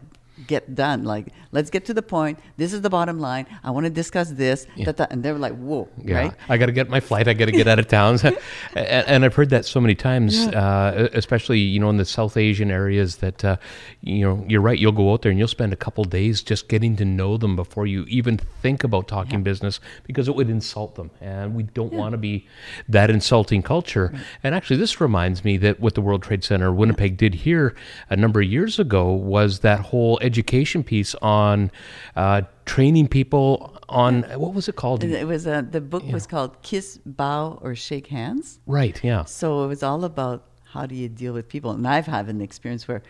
get 0.46 0.76
done. 0.76 1.04
Like, 1.04 1.28
let's 1.52 1.70
get 1.70 1.86
to 1.86 1.94
the 1.94 2.02
point. 2.02 2.40
This 2.58 2.74
is 2.74 2.82
the 2.82 2.90
bottom 2.90 3.20
line. 3.20 3.48
I 3.64 3.72
want 3.72 3.86
to 3.86 3.90
discuss 3.90 4.30
this. 4.30 4.68
Yeah. 4.76 4.86
da, 4.86 4.92
da. 4.92 5.08
And 5.10 5.24
they're 5.24 5.38
like, 5.38 5.56
whoa, 5.56 5.88
Yeah, 6.04 6.18
right? 6.18 6.34
I 6.50 6.58
got 6.58 6.68
to 6.68 6.72
get 6.72 6.90
my 6.90 7.00
flight. 7.00 7.28
I 7.28 7.34
got 7.34 7.46
to 7.46 7.52
get 7.52 7.68
out 7.68 7.80
of 7.80 7.88
town, 7.88 8.20
and, 8.76 9.08
and 9.08 9.26
I've 9.26 9.36
heard 9.36 9.50
that 9.50 9.66
so 9.66 9.82
many 9.82 9.96
times, 9.96 10.38
uh, 10.48 11.10
especially 11.14 11.60
you 11.60 11.80
know 11.80 11.90
in 11.90 11.98
the 11.98 12.06
South 12.06 12.38
Asian 12.38 12.70
areas. 12.70 13.18
That 13.18 13.44
uh, 13.44 13.58
you 14.02 14.22
know, 14.22 14.46
you're 14.48 14.62
right. 14.62 14.78
You'll 14.78 14.92
go 14.92 15.14
out 15.14 15.22
there 15.22 15.32
and 15.32 15.40
you'll 15.40 15.48
spend 15.48 15.74
a 15.74 15.78
couple 15.78 16.04
days 16.04 16.44
just 16.44 16.68
getting 16.68 16.96
to 16.98 17.06
know 17.06 17.38
them 17.38 17.56
before 17.56 17.88
you 17.88 18.04
even 18.08 18.38
think 18.38 18.84
about 18.84 19.08
talking 19.08 19.44
business 19.44 19.80
because 20.06 20.28
it 20.28 20.36
would 20.36 20.50
insult 20.50 20.96
them, 20.96 21.12
and 21.22 21.56
we 21.56 21.64
don't 21.64 21.94
want 21.94 22.12
to 22.14 22.18
be 22.18 22.48
that 22.88 23.10
insulting 23.10 23.62
culture. 23.62 24.14
And 24.44 24.54
actually, 24.54 24.78
this 24.78 25.02
reminds 25.02 25.44
me 25.44 25.58
that 25.58 25.80
what 25.80 25.96
the 25.96 26.02
World 26.02 26.24
Trade 26.24 26.44
Center 26.44 26.72
Winnipeg 26.72 27.18
did 27.18 27.34
here 27.34 27.76
a 28.10 28.16
number 28.16 28.42
of 28.42 28.48
years 28.48 28.80
ago 28.80 29.12
was 29.12 29.60
that 29.60 29.80
whole 29.80 30.20
education 30.32 30.84
piece 30.84 31.14
on 31.22 31.72
uh, 32.16 32.42
training 32.66 33.08
people 33.08 33.50
on 33.90 34.24
what 34.44 34.54
was 34.54 34.66
it 34.72 34.76
called? 34.76 35.04
It 35.04 35.28
was 35.34 35.48
uh, 35.48 35.64
the 35.78 35.82
book 35.82 36.04
was 36.18 36.28
called 36.34 36.52
Kiss, 36.62 37.00
Bow, 37.06 37.60
or 37.64 37.74
Shake 37.76 38.08
Hands. 38.08 38.46
Right. 38.80 38.98
Yeah. 39.04 39.24
So 39.26 39.64
it 39.64 39.68
was 39.68 39.82
all 39.82 40.04
about 40.04 40.40
how 40.74 40.86
do 40.86 40.96
you 40.96 41.10
deal 41.10 41.34
with 41.34 41.48
people. 41.56 41.72
And 41.72 41.88
I've 41.88 42.10
had 42.18 42.26
an 42.28 42.42
experience 42.42 42.88
where 42.88 43.02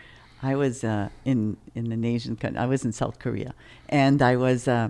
I 0.42 0.54
was 0.54 0.84
uh, 0.84 1.08
in 1.24 1.56
in 1.74 1.92
an 1.92 2.04
Asian 2.04 2.36
country. 2.36 2.58
I 2.58 2.66
was 2.66 2.84
in 2.84 2.92
South 2.92 3.18
Korea, 3.18 3.52
and 3.88 4.22
I 4.22 4.36
was 4.36 4.68
uh, 4.68 4.88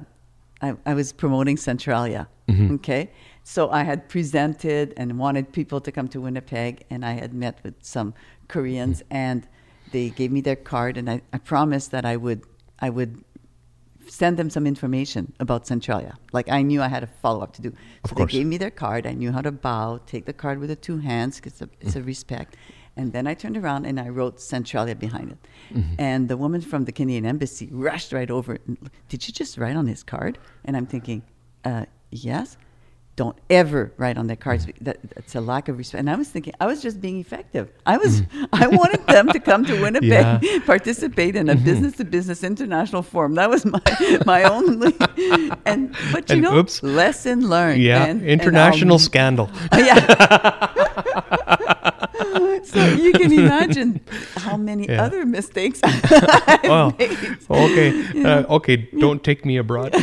I, 0.67 0.69
I 0.85 0.95
was 0.95 1.13
promoting 1.13 1.57
Centralia. 1.57 2.29
Okay, 2.77 3.11
so 3.45 3.69
I 3.71 3.83
had 3.83 4.09
presented 4.09 4.95
and 4.97 5.19
wanted 5.19 5.53
people 5.53 5.81
to 5.83 5.93
come 5.93 6.09
to 6.09 6.19
Winnipeg, 6.27 6.73
and 6.89 7.05
I 7.05 7.13
had 7.13 7.35
met 7.35 7.57
with 7.63 7.75
some 7.83 8.15
Koreans, 8.49 9.03
and 9.11 9.47
they 9.93 10.11
gave 10.11 10.31
me 10.33 10.41
their 10.41 10.57
card, 10.57 10.97
and 10.97 11.09
I, 11.11 11.23
I 11.33 11.39
promised 11.39 11.91
that 11.93 12.05
I 12.05 12.17
would 12.17 12.43
I 12.81 12.91
would 12.91 13.23
send 14.09 14.37
them 14.39 14.49
some 14.51 14.67
information 14.67 15.33
about 15.39 15.67
Centralia. 15.67 16.17
Like 16.33 16.49
I 16.49 16.63
knew 16.63 16.81
I 16.81 16.89
had 16.89 17.03
a 17.03 17.07
follow 17.07 17.41
up 17.43 17.53
to 17.55 17.63
do. 17.63 17.69
Of 18.05 18.11
So 18.11 18.17
course. 18.17 18.33
they 18.33 18.39
gave 18.39 18.47
me 18.47 18.57
their 18.57 18.71
card. 18.71 19.07
I 19.07 19.13
knew 19.13 19.33
how 19.33 19.43
to 19.43 19.53
bow, 19.53 20.01
take 20.07 20.25
the 20.25 20.33
card 20.33 20.59
with 20.61 20.71
the 20.71 20.77
two 20.77 20.99
hands 20.99 21.37
because 21.37 21.53
it's, 21.61 21.63
a- 21.63 21.87
it's 21.87 21.97
a 21.97 22.03
respect. 22.03 22.57
And 22.97 23.13
then 23.13 23.27
I 23.27 23.35
turned 23.35 23.57
around 23.57 23.85
and 23.85 24.01
I 24.01 24.09
wrote 24.09 24.41
Centralia 24.41 24.95
behind 24.97 25.33
it. 25.33 25.39
And 25.99 26.29
the 26.29 26.37
woman 26.39 26.61
from 26.63 26.85
the 26.87 26.91
Canadian 26.93 27.27
embassy 27.27 27.69
rushed 27.71 28.13
right 28.13 28.31
over. 28.31 28.59
and, 28.67 28.91
Did 29.11 29.29
you 29.29 29.33
just 29.35 29.59
write 29.59 29.77
on 29.77 29.87
his 29.87 30.03
card? 30.03 30.39
And 30.65 30.75
I'm 30.77 30.87
thinking, 30.87 31.23
uh, 31.65 31.85
yes. 32.11 32.57
Don't 33.19 33.37
ever 33.51 33.91
write 33.97 34.17
on 34.17 34.29
their 34.29 34.37
cards. 34.37 34.69
That, 34.81 34.99
that's 35.13 35.35
a 35.35 35.41
lack 35.41 35.69
of 35.69 35.77
respect. 35.77 35.99
And 35.99 36.09
I 36.09 36.15
was 36.15 36.29
thinking, 36.29 36.55
I 36.61 36.67
was 36.67 36.81
just 36.81 37.01
being 37.01 37.19
effective. 37.19 37.69
I 37.85 37.97
was, 37.97 38.21
I 38.21 38.23
mm-hmm. 38.23 38.77
wanted 38.77 39.05
them 39.09 39.27
to 39.31 39.41
come 39.41 39.65
to 39.65 39.75
Winnipeg, 39.83 40.11
Yeah. 40.43 40.59
participate 40.65 41.35
in 41.35 41.49
a 41.49 41.57
mm-hmm. 41.57 41.65
business 41.65 41.97
to 41.97 42.05
business 42.05 42.45
international 42.45 43.03
forum. 43.03 43.35
That 43.35 43.51
was 43.51 43.65
my 43.65 43.83
my 44.25 44.45
only. 44.45 44.95
And 45.67 45.97
but 46.13 46.31
you 46.31 46.35
And 46.35 46.43
know, 46.43 46.59
oops. 46.59 46.81
lesson 46.85 47.49
learned. 47.49 47.83
Yeah. 47.83 48.05
and- 48.05 48.21
and 48.23 48.31
International 48.31 48.95
I'll- 48.95 49.11
scandal. 49.11 49.51
yeah. 49.73 50.85
so 52.71 52.85
you 52.95 53.13
can 53.13 53.33
imagine 53.45 54.01
how 54.37 54.57
many 54.57 54.87
Yeah. 54.89 55.05
other 55.05 55.25
mistakes 55.27 55.81
I've 55.85 56.63
Well, 56.65 56.95
made. 56.99 57.39
okay. 57.51 57.89
Uh, 58.25 58.57
okay. 58.57 58.77
Don't 58.99 59.23
take 59.23 59.45
me 59.45 59.57
abroad. 59.57 59.95
so 59.95 60.01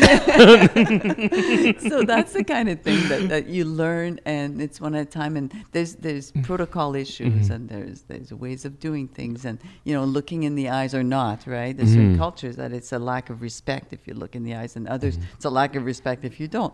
that's 2.03 2.33
the 2.33 2.43
kind 2.47 2.69
of 2.69 2.81
thing 2.81 3.07
that, 3.09 3.29
that 3.29 3.47
you 3.47 3.65
learn 3.65 4.19
and 4.25 4.61
it's 4.61 4.81
one 4.81 4.95
at 4.95 5.07
a 5.07 5.09
time 5.09 5.37
and 5.37 5.53
there's 5.71 5.95
there's 5.95 6.31
mm. 6.31 6.43
protocol 6.43 6.95
issues 6.95 7.45
mm-hmm. 7.45 7.53
and 7.53 7.69
there's 7.69 8.01
there's 8.03 8.31
ways 8.33 8.65
of 8.65 8.79
doing 8.79 9.07
things 9.07 9.45
and 9.45 9.59
you 9.83 9.93
know 9.93 10.03
looking 10.03 10.43
in 10.43 10.55
the 10.55 10.69
eyes 10.69 10.93
or 10.93 11.03
not 11.03 11.45
right 11.45 11.77
there's 11.77 11.89
certain 11.89 12.11
mm-hmm. 12.11 12.19
cultures 12.19 12.55
that 12.55 12.71
it's 12.73 12.91
a 12.91 12.99
lack 12.99 13.29
of 13.29 13.41
respect 13.41 13.93
if 13.93 14.07
you 14.07 14.13
look 14.13 14.35
in 14.35 14.43
the 14.43 14.55
eyes 14.55 14.75
and 14.75 14.87
others 14.87 15.17
mm-hmm. 15.17 15.35
it's 15.35 15.45
a 15.45 15.49
lack 15.49 15.75
of 15.75 15.85
respect 15.85 16.23
if 16.25 16.39
you 16.39 16.47
don't 16.47 16.73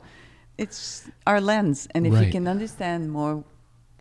it's 0.57 1.09
our 1.25 1.41
lens 1.41 1.87
and 1.95 2.05
if 2.05 2.13
you 2.23 2.31
can 2.31 2.47
understand 2.47 3.11
more 3.11 3.43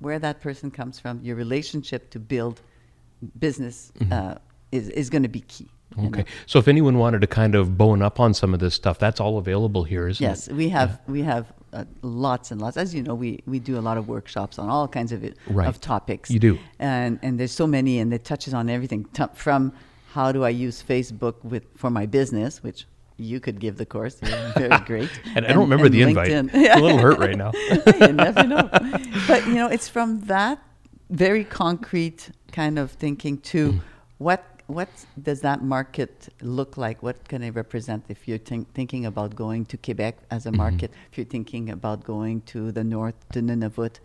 where 0.01 0.19
that 0.19 0.41
person 0.41 0.71
comes 0.71 0.99
from 0.99 1.21
your 1.23 1.37
relationship 1.37 2.11
to 2.11 2.19
build 2.19 2.61
business 3.39 3.93
uh, 4.11 4.37
is, 4.73 4.89
is 4.91 5.11
going 5.11 5.23
to 5.23 5.29
be 5.29 5.41
key 5.41 5.69
you 5.97 6.03
know? 6.05 6.09
Okay. 6.21 6.25
So 6.47 6.59
if 6.59 6.69
anyone 6.69 6.99
wanted 6.99 7.21
to 7.23 7.27
kind 7.27 7.55
of 7.55 7.77
bone 7.77 8.03
up 8.03 8.21
on 8.21 8.35
some 8.35 8.55
of 8.55 8.61
this 8.61 8.75
stuff, 8.75 8.99
that's 8.99 9.21
all 9.21 9.39
available 9.39 9.85
here, 9.85 10.07
isn't 10.09 10.23
Yes, 10.23 10.47
it? 10.47 10.53
Yes, 10.53 10.57
we 10.57 10.69
have 10.69 11.01
we 11.09 11.23
have 11.23 11.53
uh, 11.73 11.85
lots 12.03 12.51
and 12.51 12.61
lots. 12.61 12.77
As 12.77 12.95
you 12.95 13.03
know, 13.03 13.15
we, 13.15 13.41
we 13.47 13.59
do 13.59 13.79
a 13.79 13.81
lot 13.81 13.97
of 13.99 14.09
workshops 14.09 14.59
on 14.59 14.69
all 14.69 14.89
kinds 14.89 15.13
of 15.13 15.25
Right. 15.49 15.69
of 15.69 15.81
topics. 15.81 16.31
You 16.31 16.39
do. 16.39 16.59
and 16.79 17.19
and 17.23 17.39
there's 17.39 17.53
so 17.53 17.67
many, 17.67 17.99
and 17.99 18.13
it 18.15 18.25
touches 18.25 18.55
on 18.55 18.69
everything 18.71 19.05
t- 19.13 19.25
from 19.35 19.73
how 20.13 20.33
do 20.33 20.45
I 20.45 20.51
use 20.51 20.83
Facebook 20.83 21.43
with 21.45 21.65
for 21.77 21.91
my 21.91 22.07
business, 22.07 22.63
which 22.63 22.87
you 23.21 23.39
could 23.41 23.59
give 23.61 23.77
the 23.77 23.87
course. 23.87 24.17
Very 24.57 24.79
great. 24.91 25.11
And 25.35 25.47
I 25.47 25.53
don't 25.53 25.65
remember 25.69 25.89
the 25.89 26.03
invite. 26.03 26.31
It's 26.31 26.77
a 26.77 26.81
little 26.81 26.99
hurt 26.99 27.19
right 27.19 27.37
now. 27.37 27.53
you 28.01 28.13
never 28.13 28.45
know. 28.47 28.69
But 29.29 29.47
you 29.47 29.55
know, 29.61 29.69
it's 29.69 29.89
from 29.89 30.09
that 30.35 30.59
very 31.11 31.45
concrete 31.45 32.31
kind 32.53 32.79
of 32.79 32.87
thinking 32.93 33.39
to 33.53 33.61
Mm. 33.73 33.81
what 34.19 34.43
what 34.79 34.89
does 35.29 35.41
that 35.41 35.61
market 35.77 36.29
look 36.59 36.77
like? 36.85 37.03
What 37.03 37.17
can 37.31 37.43
it 37.43 37.51
represent 37.63 38.05
if 38.09 38.29
you're 38.29 38.39
think, 38.51 38.73
thinking 38.73 39.05
about 39.05 39.35
going 39.35 39.63
to 39.67 39.77
Quebec 39.77 40.15
as 40.31 40.45
Mm-hmm. 40.45 40.55
a 40.55 40.65
market? 40.65 40.91
If 41.11 41.19
you're 41.19 41.33
thinking 41.37 41.65
about 41.71 41.99
going 42.05 42.37
to 42.53 42.71
the 42.79 42.85
north 42.85 43.19
to 43.33 43.41
Nunavut, 43.43 43.97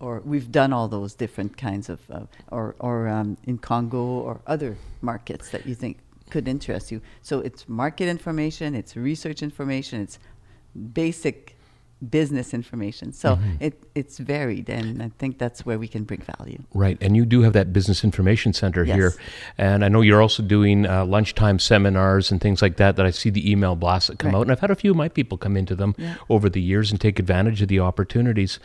or 0.00 0.22
we've 0.24 0.50
done 0.50 0.72
all 0.72 0.88
those 0.88 1.12
different 1.14 1.52
kinds 1.66 1.86
of, 1.94 2.00
uh, 2.10 2.24
or 2.56 2.74
or 2.80 2.96
um, 3.16 3.36
in 3.50 3.56
Congo 3.58 4.02
or 4.26 4.40
other 4.46 4.76
markets 5.02 5.50
that 5.52 5.62
you 5.68 5.74
think 5.74 5.96
could 6.30 6.48
interest 6.48 6.90
you. 6.92 7.00
So 7.22 7.40
it's 7.40 7.68
market 7.68 8.08
information, 8.08 8.74
it's 8.74 8.96
research 8.96 9.42
information, 9.42 10.00
it's 10.00 10.18
basic 10.92 11.56
business 12.10 12.52
information. 12.52 13.12
So 13.12 13.36
Mm-hmm. 13.36 13.50
it, 13.60 13.82
it's 13.94 14.18
varied, 14.18 14.68
and 14.68 15.02
I 15.02 15.10
think 15.18 15.38
that's 15.38 15.64
where 15.64 15.78
we 15.78 15.88
can 15.88 16.04
bring 16.04 16.20
value. 16.38 16.58
Right. 16.74 16.98
And 17.00 17.16
you 17.16 17.24
do 17.24 17.42
have 17.42 17.52
that 17.54 17.72
business 17.72 18.04
information 18.04 18.52
center 18.52 18.84
Yes. 18.84 18.96
here. 18.96 19.12
And 19.56 19.84
I 19.84 19.88
know 19.88 20.02
you're 20.02 20.20
also 20.20 20.42
doing 20.42 20.86
uh, 20.86 21.06
lunchtime 21.06 21.58
seminars 21.58 22.30
and 22.30 22.40
things 22.40 22.60
like 22.60 22.76
that, 22.76 22.96
that 22.96 23.06
I 23.06 23.10
see 23.10 23.30
the 23.30 23.48
email 23.50 23.74
blasts 23.76 24.08
that 24.08 24.18
come 24.18 24.32
Right. 24.32 24.38
out. 24.38 24.42
And 24.42 24.52
I've 24.52 24.60
had 24.60 24.70
a 24.70 24.74
few 24.74 24.90
of 24.90 24.96
my 24.96 25.08
people 25.08 25.38
come 25.38 25.56
into 25.56 25.74
them 25.74 25.94
Yeah. 25.96 26.16
over 26.28 26.50
the 26.50 26.60
years 26.60 26.90
and 26.90 27.00
take 27.00 27.18
advantage 27.18 27.62
of 27.62 27.68
the 27.68 27.80
opportunities. 27.80 28.58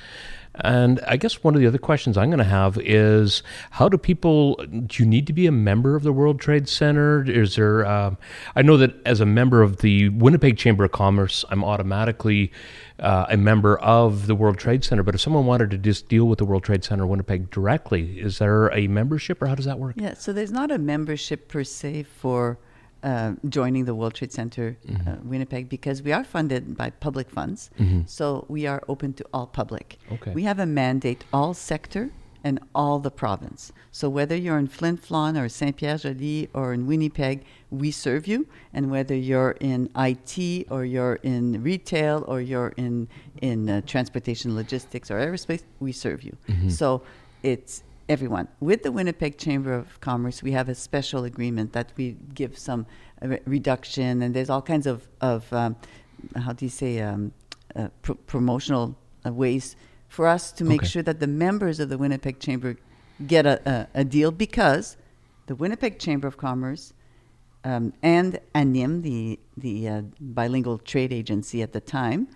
And 0.62 1.00
I 1.08 1.18
guess 1.18 1.44
one 1.44 1.56
of 1.56 1.62
the 1.62 1.68
other 1.68 1.78
questions 1.78 2.18
I'm 2.18 2.30
going 2.30 2.40
to 2.40 2.44
have 2.44 2.78
is 2.78 3.44
how 3.72 3.90
do 3.90 3.98
people, 3.98 4.56
do 4.56 5.04
you 5.04 5.06
need 5.08 5.28
to 5.28 5.34
be 5.34 5.48
a 5.48 5.52
member 5.52 5.96
of 5.96 6.04
the 6.04 6.14
World 6.14 6.40
Trade 6.40 6.68
Center? 6.68 7.24
Is 7.30 7.56
there, 7.56 7.86
um, 7.86 8.18
I 8.56 8.62
know 8.62 8.78
that 8.78 8.96
as 9.06 9.22
a 9.22 9.26
member 9.26 9.62
of 9.62 9.78
the 9.78 10.10
Winnipeg 10.10 10.58
Chamber 10.58 10.84
of 10.84 10.92
Commerce, 10.92 11.46
I'm 11.50 11.64
automatically 11.64 12.52
uh, 13.00 13.26
a 13.30 13.38
member 13.38 13.78
of 13.80 14.28
the 14.28 14.36
World 14.36 14.58
Trade 14.58 14.84
Center. 14.84 15.04
But 15.04 15.16
if 15.16 15.22
someone 15.22 15.46
wanted 15.46 15.72
to 15.72 15.78
just 15.78 16.10
deal 16.10 16.26
with 16.26 16.40
the 16.40 16.46
World 16.46 16.64
Trade 16.64 16.84
Center 16.84 17.08
Winnipeg 17.08 17.50
directly, 17.50 18.20
is 18.20 18.40
there 18.40 18.68
a 18.74 18.88
membership 18.88 19.42
or 19.42 19.48
how 19.48 19.56
does 19.56 19.66
that 19.66 19.80
work? 19.80 19.96
Yeah, 19.98 20.16
so 20.16 20.34
there's 20.34 20.52
not 20.52 20.72
a 20.72 20.78
membership 20.78 21.48
per 21.48 21.64
se 21.64 22.04
for 22.04 22.60
uh, 23.04 23.34
joining 23.48 23.86
the 23.86 23.96
World 23.96 24.14
Trade 24.16 24.32
Center 24.32 24.78
uh, 25.08 25.16
Winnipeg 25.24 25.70
because 25.70 26.02
we 26.02 26.12
are 26.12 26.24
funded 26.24 26.76
by 26.76 26.90
public 26.90 27.30
funds. 27.30 27.70
So 28.06 28.46
we 28.50 28.66
are 28.68 28.82
open 28.88 29.14
to 29.14 29.26
all 29.34 29.48
public. 29.48 29.98
Okay. 30.12 30.32
We 30.34 30.44
have 30.44 30.60
a 30.60 30.66
mandate, 30.66 31.24
all 31.32 31.54
sector 31.54 32.12
and 32.44 32.60
all 32.74 33.00
the 33.00 33.12
province. 33.12 33.74
So 33.92 34.08
whether 34.10 34.36
you're 34.36 34.58
in 34.58 34.68
Flin 34.68 34.98
Flon 34.98 35.38
or 35.38 35.50
Saint 35.50 35.76
Pierre 35.76 35.98
Jolys 35.98 36.48
or 36.54 36.74
in 36.74 36.88
Winnipeg, 36.88 37.44
we 37.70 37.92
serve 37.92 38.28
you. 38.28 38.48
And 38.74 38.90
whether 38.90 39.16
you're 39.16 39.58
in 39.60 39.90
IT 39.96 40.68
or 40.70 40.86
you're 40.86 41.16
in 41.24 41.62
retail 41.64 42.24
or 42.28 42.40
you're 42.42 42.74
in 42.78 43.08
in 43.42 43.70
uh, 43.70 43.82
transportation, 43.86 44.56
logistics, 44.56 45.12
or 45.12 45.16
aerospace, 45.20 45.64
we 45.80 45.92
serve 45.92 46.24
you. 46.24 46.36
So 46.70 47.02
it's 47.44 47.84
everyone. 48.10 48.48
With 48.60 48.82
the 48.84 48.92
Winnipeg 48.92 49.38
Chamber 49.38 49.74
of 49.74 50.02
Commerce, 50.02 50.42
we 50.42 50.52
have 50.52 50.68
a 50.68 50.76
special 50.76 51.24
agreement 51.24 51.74
that 51.74 51.92
we 51.96 52.18
give 52.34 52.58
some 52.58 52.88
uh, 53.22 53.28
re- 53.28 53.40
reduction, 53.46 54.24
and 54.24 54.36
there's 54.36 54.50
all 54.50 54.62
kinds 54.64 54.88
of 54.88 55.08
of 55.22 55.52
um, 55.54 55.76
how 56.36 56.52
do 56.54 56.66
you 56.66 56.70
say 56.70 57.00
um, 57.02 57.32
uh, 57.76 57.88
pr- 58.02 58.14
promotional 58.26 58.96
uh, 59.26 59.32
ways 59.32 59.76
for 60.08 60.26
us 60.28 60.52
to 60.54 60.64
make 60.66 60.82
Okay. 60.82 60.88
sure 60.90 61.04
that 61.04 61.20
the 61.20 61.28
members 61.28 61.80
of 61.80 61.90
the 61.90 61.98
Winnipeg 61.98 62.40
Chamber 62.40 62.76
get 63.28 63.46
a, 63.46 63.62
a, 63.70 64.02
a 64.02 64.04
deal 64.04 64.32
because 64.32 64.98
the 65.46 65.56
Winnipeg 65.56 66.00
Chamber 66.00 66.28
of 66.28 66.38
Commerce 66.38 66.94
um, 67.64 67.94
and 68.02 68.40
ANIM, 68.56 69.04
the 69.04 69.40
the 69.56 69.88
uh, 69.88 70.02
bilingual 70.20 70.80
trade 70.80 71.14
agency 71.14 71.62
at 71.62 71.74
the 71.74 71.82
time, 71.82 72.28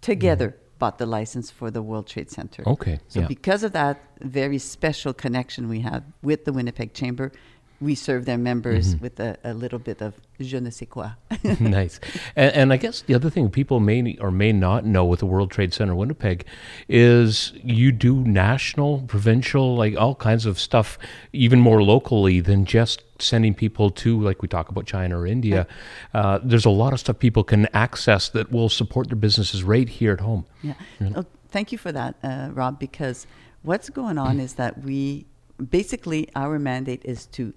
together 0.00 0.56
bought 0.78 0.98
the 0.98 1.06
license 1.06 1.50
for 1.50 1.70
the 1.70 1.82
World 1.82 2.06
Trade 2.06 2.30
Center. 2.30 2.62
Okay, 2.66 3.00
So 3.08 3.20
yeah. 3.20 3.26
because 3.26 3.62
of 3.62 3.72
that 3.72 4.02
very 4.20 4.58
special 4.58 5.12
connection 5.12 5.68
we 5.68 5.80
have 5.80 6.04
with 6.22 6.44
the 6.44 6.52
Winnipeg 6.52 6.92
Chamber, 6.94 7.32
we 7.80 7.94
serve 7.94 8.24
their 8.24 8.38
members 8.38 8.94
Mm-hmm. 8.94 9.02
with 9.02 9.20
a, 9.20 9.36
a 9.44 9.52
little 9.52 9.78
bit 9.78 10.00
of 10.00 10.14
je 10.40 10.58
ne 10.60 10.70
sais 10.70 10.86
quoi. 10.88 11.10
nice. 11.60 12.00
And, 12.34 12.54
and 12.54 12.72
I 12.72 12.76
guess 12.78 13.02
the 13.02 13.14
other 13.14 13.30
thing 13.30 13.50
people 13.50 13.80
may 13.80 14.16
or 14.20 14.30
may 14.30 14.52
not 14.52 14.84
know 14.84 15.04
with 15.04 15.20
the 15.20 15.26
World 15.26 15.50
Trade 15.50 15.72
Center 15.74 15.94
Winnipeg 15.94 16.44
is 16.88 17.52
you 17.62 17.92
do 17.92 18.16
national, 18.24 19.02
provincial, 19.08 19.76
like 19.76 19.96
all 19.96 20.14
kinds 20.14 20.46
of 20.46 20.58
stuff, 20.58 20.98
even 21.32 21.60
more 21.60 21.82
locally 21.82 22.40
than 22.40 22.64
just 22.64 23.02
sending 23.18 23.54
people 23.54 23.90
to, 23.90 24.20
like 24.20 24.42
we 24.42 24.48
talk 24.48 24.68
about 24.68 24.86
China 24.86 25.18
or 25.18 25.26
India. 25.26 25.66
Uh, 26.14 26.38
there's 26.42 26.66
a 26.66 26.70
lot 26.70 26.92
of 26.92 27.00
stuff 27.00 27.18
people 27.18 27.44
can 27.44 27.66
access 27.74 28.28
that 28.30 28.50
will 28.50 28.68
support 28.68 29.08
their 29.08 29.16
businesses 29.16 29.62
right 29.64 29.88
here 29.88 30.12
at 30.12 30.20
home. 30.20 30.44
Yeah. 30.62 30.74
Oh, 31.14 31.24
thank 31.50 31.72
you 31.72 31.78
for 31.78 31.92
that, 31.92 32.14
uh, 32.22 32.48
Rob, 32.52 32.78
because 32.78 33.26
what's 33.62 33.88
going 33.90 34.18
on 34.18 34.38
is 34.40 34.54
that 34.54 34.82
we 34.82 35.26
basically, 35.70 36.28
our 36.34 36.58
mandate 36.58 37.02
is 37.04 37.26
to 37.26 37.54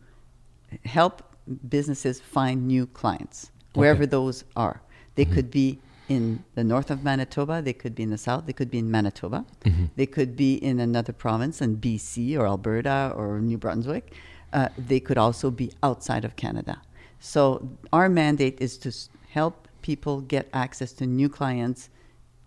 help 0.85 1.23
businesses 1.69 2.19
find 2.19 2.67
new 2.67 2.85
clients, 2.85 3.51
wherever 3.73 4.05
those 4.05 4.43
are. 4.55 4.81
They 5.15 5.25
could 5.25 5.51
be 5.51 5.79
in 6.07 6.43
the 6.55 6.63
north 6.63 6.89
of 6.89 7.03
Manitoba, 7.03 7.61
they 7.61 7.73
could 7.73 7.93
be 7.93 8.03
in 8.03 8.09
the 8.09 8.17
south, 8.17 8.45
they 8.45 8.53
could 8.53 8.71
be 8.71 8.79
in 8.79 8.89
Manitoba, 8.89 9.45
they 9.95 10.05
could 10.05 10.35
be 10.35 10.55
in 10.55 10.79
another 10.79 11.13
province 11.13 11.61
in 11.61 11.77
BC 11.77 12.37
or 12.37 12.47
Alberta 12.47 13.13
or 13.15 13.39
New 13.39 13.57
Brunswick. 13.57 14.13
Uh, 14.51 14.69
they 14.77 14.99
could 14.99 15.17
also 15.17 15.51
be 15.51 15.71
outside 15.83 16.25
of 16.25 16.35
Canada. 16.35 16.81
So, 17.19 17.69
our 17.93 18.09
mandate 18.09 18.57
is 18.59 18.77
to 18.79 18.91
help 19.29 19.67
people 19.81 20.21
get 20.21 20.49
access 20.53 20.91
to 20.93 21.05
new 21.05 21.29
clients 21.29 21.89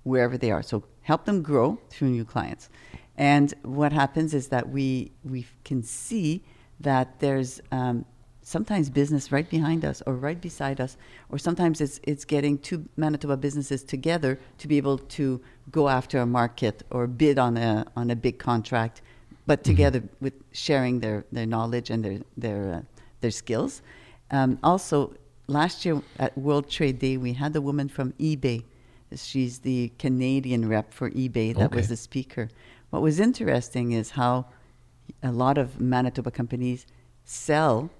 wherever 0.03 0.37
they 0.37 0.51
are. 0.51 0.63
So 0.63 0.85
help 1.03 1.25
them 1.25 1.43
grow 1.43 1.79
through 1.91 2.11
new 2.11 2.25
clients. 2.25 2.69
And 3.17 3.53
what 3.63 3.93
happens 3.93 4.35
is 4.35 4.49
that 4.49 4.69
we 4.69 5.13
we 5.25 5.47
can 5.65 5.83
see 5.83 6.43
that 6.83 7.21
there's 7.21 7.61
um, 7.71 8.05
sometimes 8.43 8.91
business 8.91 9.33
right 9.33 9.49
behind 9.49 9.85
us 9.85 10.03
or 10.07 10.15
right 10.15 10.41
beside 10.41 10.81
us, 10.81 10.97
or 11.31 11.39
sometimes 11.39 11.81
it's 11.81 12.01
it's 12.03 12.25
getting 12.25 12.59
two 12.59 12.89
Manitoba 12.97 13.37
businesses 13.37 13.83
together 13.83 14.39
to 14.59 14.69
be 14.69 14.77
able 14.77 14.99
to 14.99 15.41
go 15.71 15.89
after 15.89 16.19
a 16.19 16.27
market 16.27 16.83
or 16.91 17.07
bid 17.07 17.39
on 17.39 17.57
a 17.57 17.87
on 17.97 18.11
a 18.11 18.17
big 18.17 18.39
contract, 18.39 19.01
but 19.47 19.65
together 19.65 20.03
with 20.21 20.35
sharing 20.53 21.01
their 21.01 21.25
their 21.33 21.47
knowledge 21.47 21.91
and 21.91 22.05
their 22.05 22.19
their 22.37 22.75
uh, 22.75 22.83
their 23.21 23.31
skills. 23.31 23.83
Um, 24.31 24.59
also, 24.63 25.15
last 25.47 25.85
year 25.85 26.03
at 26.19 26.37
World 26.37 26.69
Trade 26.69 26.99
Day, 26.99 27.17
we 27.17 27.35
had 27.35 27.55
a 27.57 27.61
woman 27.61 27.89
from 27.89 28.13
eBay. 28.15 28.65
She's 29.15 29.59
the 29.59 29.93
Canadian 29.99 30.69
rep 30.69 30.93
for 30.93 31.11
eBay 31.11 31.55
that 31.55 31.75
was 31.75 31.89
the 31.89 31.99
speaker. 31.99 32.49
What 32.91 33.03
was 33.03 33.21
interesting 33.21 33.93
is 33.93 34.11
how 34.11 34.47
a 35.23 35.33
lot 35.33 35.59
of 35.59 35.81
Manitoba 35.81 36.31
companies 36.31 36.87
sell 37.25 37.91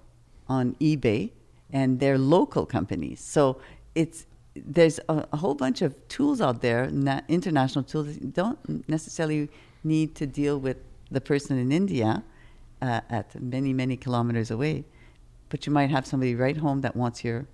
on 0.49 0.75
eBay 0.81 1.31
and 1.73 2.01
they're 2.01 2.19
local 2.19 2.67
companies. 2.67 3.21
So 3.21 3.61
it's 3.95 4.27
there's 4.55 5.01
a, 5.09 5.27
a 5.33 5.37
whole 5.39 5.55
bunch 5.55 5.81
of 5.81 5.97
tools 6.09 6.41
out 6.41 6.61
there, 6.61 6.91
na- 6.91 7.23
international 7.29 7.85
tools. 7.85 8.19
that 8.19 8.35
don't 8.35 8.87
necessarily 8.89 9.49
need 9.83 10.15
to 10.17 10.27
deal 10.27 10.59
with 10.59 10.77
the 11.11 11.21
person 11.21 11.59
in 11.59 11.73
India 11.73 12.23
uh, 12.83 13.01
at 13.09 13.41
many 13.41 13.73
many 13.73 13.97
kilometers 13.97 14.51
away, 14.51 14.85
but 15.49 15.67
you 15.67 15.73
might 15.73 15.91
have 15.91 16.07
somebody 16.07 16.35
right 16.35 16.57
home 16.57 16.81
that 16.83 16.95
wants 16.97 17.25
your 17.25 17.47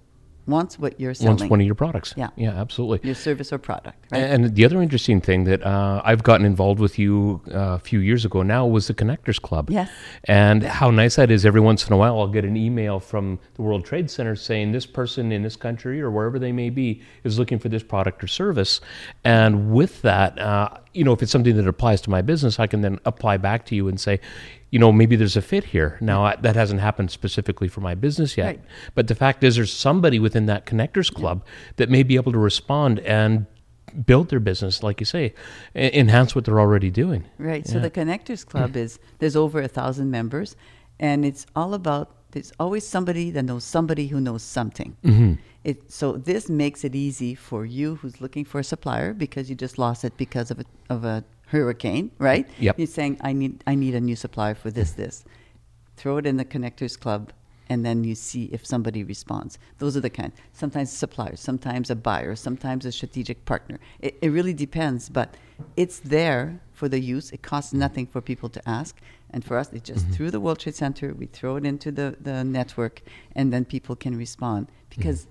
wants 0.48 0.78
what 0.78 0.98
you're 0.98 1.14
selling, 1.14 1.38
Once 1.38 1.50
one 1.50 1.60
of 1.60 1.66
your 1.66 1.74
products. 1.74 2.14
Yeah. 2.16 2.30
Yeah, 2.36 2.60
absolutely. 2.60 3.06
your 3.06 3.14
service 3.14 3.52
or 3.52 3.58
product. 3.58 4.04
Right? 4.10 4.18
And 4.18 4.54
the 4.54 4.64
other 4.64 4.80
interesting 4.80 5.20
thing 5.20 5.44
that 5.44 5.64
uh, 5.64 6.02
I've 6.04 6.22
gotten 6.22 6.46
involved 6.46 6.80
with 6.80 6.98
you 6.98 7.40
uh, 7.52 7.58
a 7.58 7.78
few 7.78 8.00
years 8.00 8.24
ago 8.24 8.42
now 8.42 8.66
was 8.66 8.86
the 8.86 8.94
Connectors 8.94 9.40
Club. 9.40 9.70
Yes. 9.70 9.90
And 10.24 10.62
how 10.62 10.90
nice 10.90 11.16
that 11.16 11.30
is. 11.30 11.44
Every 11.44 11.60
once 11.60 11.86
in 11.86 11.92
a 11.92 11.96
while, 11.96 12.18
I'll 12.18 12.28
get 12.28 12.44
an 12.44 12.56
email 12.56 12.98
from 12.98 13.38
the 13.54 13.62
World 13.62 13.84
Trade 13.84 14.10
Center 14.10 14.34
saying 14.34 14.72
this 14.72 14.86
person 14.86 15.30
in 15.32 15.42
this 15.42 15.56
country 15.56 16.00
or 16.00 16.10
wherever 16.10 16.38
they 16.38 16.52
may 16.52 16.70
be 16.70 17.02
is 17.24 17.38
looking 17.38 17.58
for 17.58 17.68
this 17.68 17.82
product 17.82 18.24
or 18.24 18.26
service. 18.26 18.80
And 19.24 19.70
with 19.70 20.02
that, 20.02 20.38
uh, 20.38 20.70
you 20.94 21.04
know, 21.04 21.12
if 21.12 21.22
it's 21.22 21.30
something 21.30 21.56
that 21.56 21.68
applies 21.68 22.00
to 22.02 22.10
my 22.10 22.22
business, 22.22 22.58
I 22.58 22.66
can 22.66 22.80
then 22.80 22.98
apply 23.04 23.36
back 23.36 23.66
to 23.66 23.76
you 23.76 23.88
and 23.88 24.00
say, 24.00 24.20
you 24.70 24.78
know, 24.78 24.92
maybe 24.92 25.16
there's 25.16 25.36
a 25.36 25.42
fit 25.42 25.64
here. 25.64 25.98
Now, 26.00 26.26
I, 26.26 26.36
that 26.36 26.56
hasn't 26.56 26.80
happened 26.80 27.10
specifically 27.10 27.68
for 27.68 27.80
my 27.80 27.94
business 27.94 28.36
yet. 28.36 28.46
Right. 28.46 28.60
But 28.94 29.08
the 29.08 29.14
fact 29.14 29.42
is, 29.42 29.56
there's 29.56 29.72
somebody 29.72 30.18
within 30.18 30.46
that 30.46 30.66
Connectors 30.66 31.12
Club 31.12 31.44
that 31.76 31.88
may 31.88 32.02
be 32.02 32.16
able 32.16 32.32
to 32.32 32.38
respond 32.38 33.00
and 33.00 33.46
build 34.04 34.28
their 34.28 34.40
business, 34.40 34.82
like 34.82 35.00
you 35.00 35.06
say, 35.06 35.34
enhance 35.74 36.34
what 36.34 36.44
they're 36.44 36.60
already 36.60 36.90
doing. 36.90 37.24
Right. 37.38 37.66
So 37.66 37.80
the 37.80 37.90
Connectors 37.90 38.44
Club 38.46 38.76
is 38.76 38.98
there's 39.18 39.36
over 39.36 39.60
a 39.60 39.68
thousand 39.68 40.10
members, 40.10 40.56
and 41.00 41.24
it's 41.24 41.46
all 41.56 41.74
about 41.74 42.14
there's 42.32 42.52
always 42.60 42.86
somebody 42.86 43.30
that 43.30 43.44
knows 43.44 43.64
somebody 43.64 44.08
who 44.08 44.20
knows 44.20 44.42
something. 44.42 44.96
Mm-hmm. 45.02 45.32
It 45.68 45.92
so 45.92 46.06
this 46.12 46.48
makes 46.48 46.80
it 46.88 46.94
easy 46.94 47.34
for 47.34 47.66
you 47.66 47.96
who's 47.96 48.22
looking 48.24 48.46
for 48.50 48.58
a 48.58 48.64
supplier 48.64 49.12
because 49.24 49.50
you 49.50 49.56
just 49.66 49.76
lost 49.76 50.00
it 50.08 50.14
because 50.16 50.50
of 50.50 50.58
a 50.60 50.66
of 50.88 51.04
a 51.04 51.16
hurricane, 51.52 52.10
right? 52.18 52.46
Yep. 52.58 52.78
You're 52.78 52.94
saying 52.98 53.18
I 53.20 53.32
need 53.40 53.62
I 53.66 53.74
need 53.74 53.94
a 53.94 54.00
new 54.00 54.16
supplier 54.16 54.54
for 54.54 54.70
this 54.70 54.92
this. 54.92 55.24
Throw 55.96 56.16
it 56.20 56.26
in 56.26 56.36
the 56.38 56.44
Connectors 56.54 56.98
Club. 56.98 57.32
And 57.70 57.84
then 57.84 58.02
you 58.02 58.14
see 58.14 58.44
if 58.44 58.64
somebody 58.64 59.04
responds. 59.04 59.58
Those 59.76 59.94
are 59.94 60.00
the 60.00 60.08
kind. 60.08 60.32
Sometimes 60.54 60.90
suppliers, 60.90 61.40
sometimes 61.40 61.90
a 61.90 61.96
buyer, 61.96 62.34
sometimes 62.34 62.86
a 62.86 62.92
strategic 62.92 63.44
partner. 63.44 63.78
It, 64.00 64.16
it 64.22 64.30
really 64.30 64.54
depends, 64.54 65.10
but 65.10 65.34
it's 65.76 65.98
there 65.98 66.62
for 66.72 66.88
the 66.88 66.98
use. 66.98 67.30
It 67.30 67.42
costs 67.42 67.74
nothing 67.74 68.06
for 68.06 68.22
people 68.22 68.48
to 68.56 68.60
ask. 68.66 68.96
And 69.32 69.44
for 69.44 69.58
us, 69.58 69.68
it's 69.74 69.86
just 69.86 70.04
mm-hmm. 70.06 70.14
through 70.14 70.30
the 70.30 70.40
World 70.40 70.60
Trade 70.60 70.76
Center, 70.76 71.12
we 71.12 71.26
throw 71.26 71.56
it 71.56 71.66
into 71.66 71.92
the, 71.92 72.16
the 72.18 72.42
network, 72.42 73.02
and 73.36 73.52
then 73.52 73.66
people 73.66 73.94
can 73.96 74.16
respond. 74.16 74.68
Because 74.88 75.26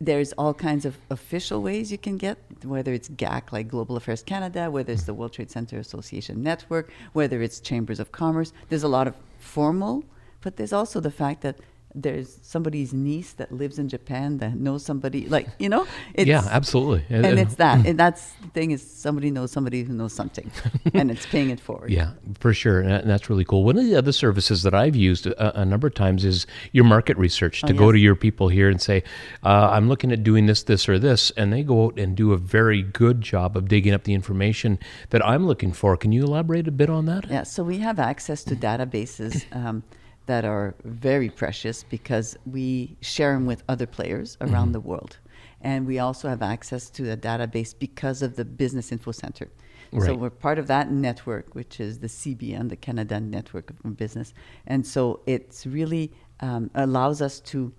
there's 0.00 0.32
all 0.32 0.54
kinds 0.54 0.86
of 0.86 0.96
official 1.10 1.62
ways 1.62 1.92
you 1.92 1.98
can 1.98 2.16
get, 2.16 2.38
whether 2.64 2.92
it's 2.92 3.08
GAC, 3.10 3.52
like 3.52 3.68
Global 3.68 3.96
Affairs 3.96 4.22
Canada, 4.22 4.70
whether 4.70 4.92
it's 4.92 5.04
the 5.04 5.12
World 5.12 5.34
Trade 5.34 5.50
Center 5.50 5.78
Association 5.78 6.42
Network, 6.42 6.90
whether 7.12 7.42
it's 7.42 7.60
Chambers 7.60 8.00
of 8.00 8.10
Commerce. 8.10 8.52
There's 8.70 8.82
a 8.82 8.88
lot 8.88 9.06
of 9.06 9.14
formal, 9.38 10.04
but 10.40 10.56
there's 10.56 10.72
also 10.72 11.00
the 11.00 11.10
fact 11.10 11.42
that 11.42 11.58
there's 11.94 12.38
somebody's 12.42 12.92
niece 12.92 13.32
that 13.34 13.50
lives 13.52 13.78
in 13.78 13.88
Japan 13.88 14.38
that 14.38 14.54
knows 14.54 14.84
somebody, 14.84 15.28
like, 15.28 15.48
you 15.58 15.68
know? 15.68 15.86
It's, 16.14 16.28
yeah, 16.28 16.46
absolutely. 16.50 17.04
And 17.10 17.38
it's 17.38 17.56
that. 17.56 17.84
And 17.86 17.98
that's 17.98 18.32
the 18.42 18.48
thing 18.48 18.70
is 18.70 18.82
somebody 18.82 19.30
knows 19.30 19.50
somebody 19.50 19.82
who 19.82 19.92
knows 19.92 20.12
something, 20.12 20.50
and 20.94 21.10
it's 21.10 21.26
paying 21.26 21.50
it 21.50 21.60
forward. 21.60 21.90
Yeah, 22.00 22.12
for 22.38 22.54
sure. 22.54 22.80
And 22.80 23.10
that's 23.10 23.28
really 23.28 23.44
cool. 23.44 23.64
One 23.64 23.76
of 23.76 23.84
the 23.84 23.96
other 23.96 24.12
services 24.12 24.62
that 24.62 24.74
I've 24.74 24.94
used 24.94 25.26
a, 25.26 25.60
a 25.60 25.64
number 25.64 25.88
of 25.88 25.94
times 25.94 26.24
is 26.24 26.46
your 26.72 26.84
market 26.84 27.16
research 27.16 27.62
to 27.62 27.72
Oh, 27.72 27.76
go 27.76 27.92
to 27.92 27.98
your 27.98 28.14
people 28.14 28.48
here 28.48 28.68
and 28.68 28.80
say, 28.80 29.02
uh, 29.42 29.70
I'm 29.72 29.88
looking 29.88 30.12
at 30.12 30.22
doing 30.22 30.46
this, 30.46 30.62
this, 30.62 30.88
or 30.88 30.98
this. 30.98 31.32
And 31.32 31.52
they 31.52 31.62
go 31.62 31.86
out 31.86 31.98
and 31.98 32.16
do 32.16 32.32
a 32.32 32.36
very 32.36 32.82
good 32.82 33.20
job 33.20 33.56
of 33.56 33.66
digging 33.68 33.92
up 33.92 34.04
the 34.04 34.14
information 34.14 34.78
that 35.10 35.24
I'm 35.26 35.46
looking 35.46 35.72
for. 35.72 35.96
Can 35.96 36.12
you 36.12 36.22
elaborate 36.24 36.68
a 36.68 36.72
bit 36.72 36.88
on 36.88 37.06
that? 37.06 37.28
Yeah, 37.28 37.42
so 37.42 37.64
we 37.64 37.78
have 37.78 37.98
access 37.98 38.44
to 38.44 38.54
databases 38.56 39.44
um, 39.54 39.82
that 40.30 40.44
are 40.44 40.76
very 40.84 41.28
precious 41.28 41.82
because 41.82 42.36
we 42.46 42.96
share 43.00 43.32
them 43.34 43.46
with 43.46 43.64
other 43.68 43.84
players 43.84 44.36
around 44.40 44.70
the 44.70 44.78
world. 44.78 45.18
And 45.60 45.88
we 45.88 45.98
also 45.98 46.28
have 46.28 46.40
access 46.40 46.88
to 46.90 47.10
a 47.10 47.16
database 47.16 47.74
because 47.76 48.22
of 48.22 48.36
the 48.36 48.44
Business 48.44 48.92
Info 48.92 49.10
Center. 49.10 49.48
Right. 49.90 50.06
So 50.06 50.14
we're 50.14 50.30
part 50.30 50.60
of 50.60 50.68
that 50.68 50.92
network, 50.92 51.56
which 51.56 51.80
is 51.80 51.98
the 51.98 52.06
CBN, 52.06 52.68
the 52.68 52.76
Canada 52.76 53.18
Network 53.18 53.70
of 53.70 53.96
Business. 53.96 54.32
And 54.68 54.86
so 54.86 55.18
it's 55.26 55.66
really 55.66 56.12
um, 56.38 56.70
allows 56.76 57.20
us 57.20 57.40
to 57.52 57.72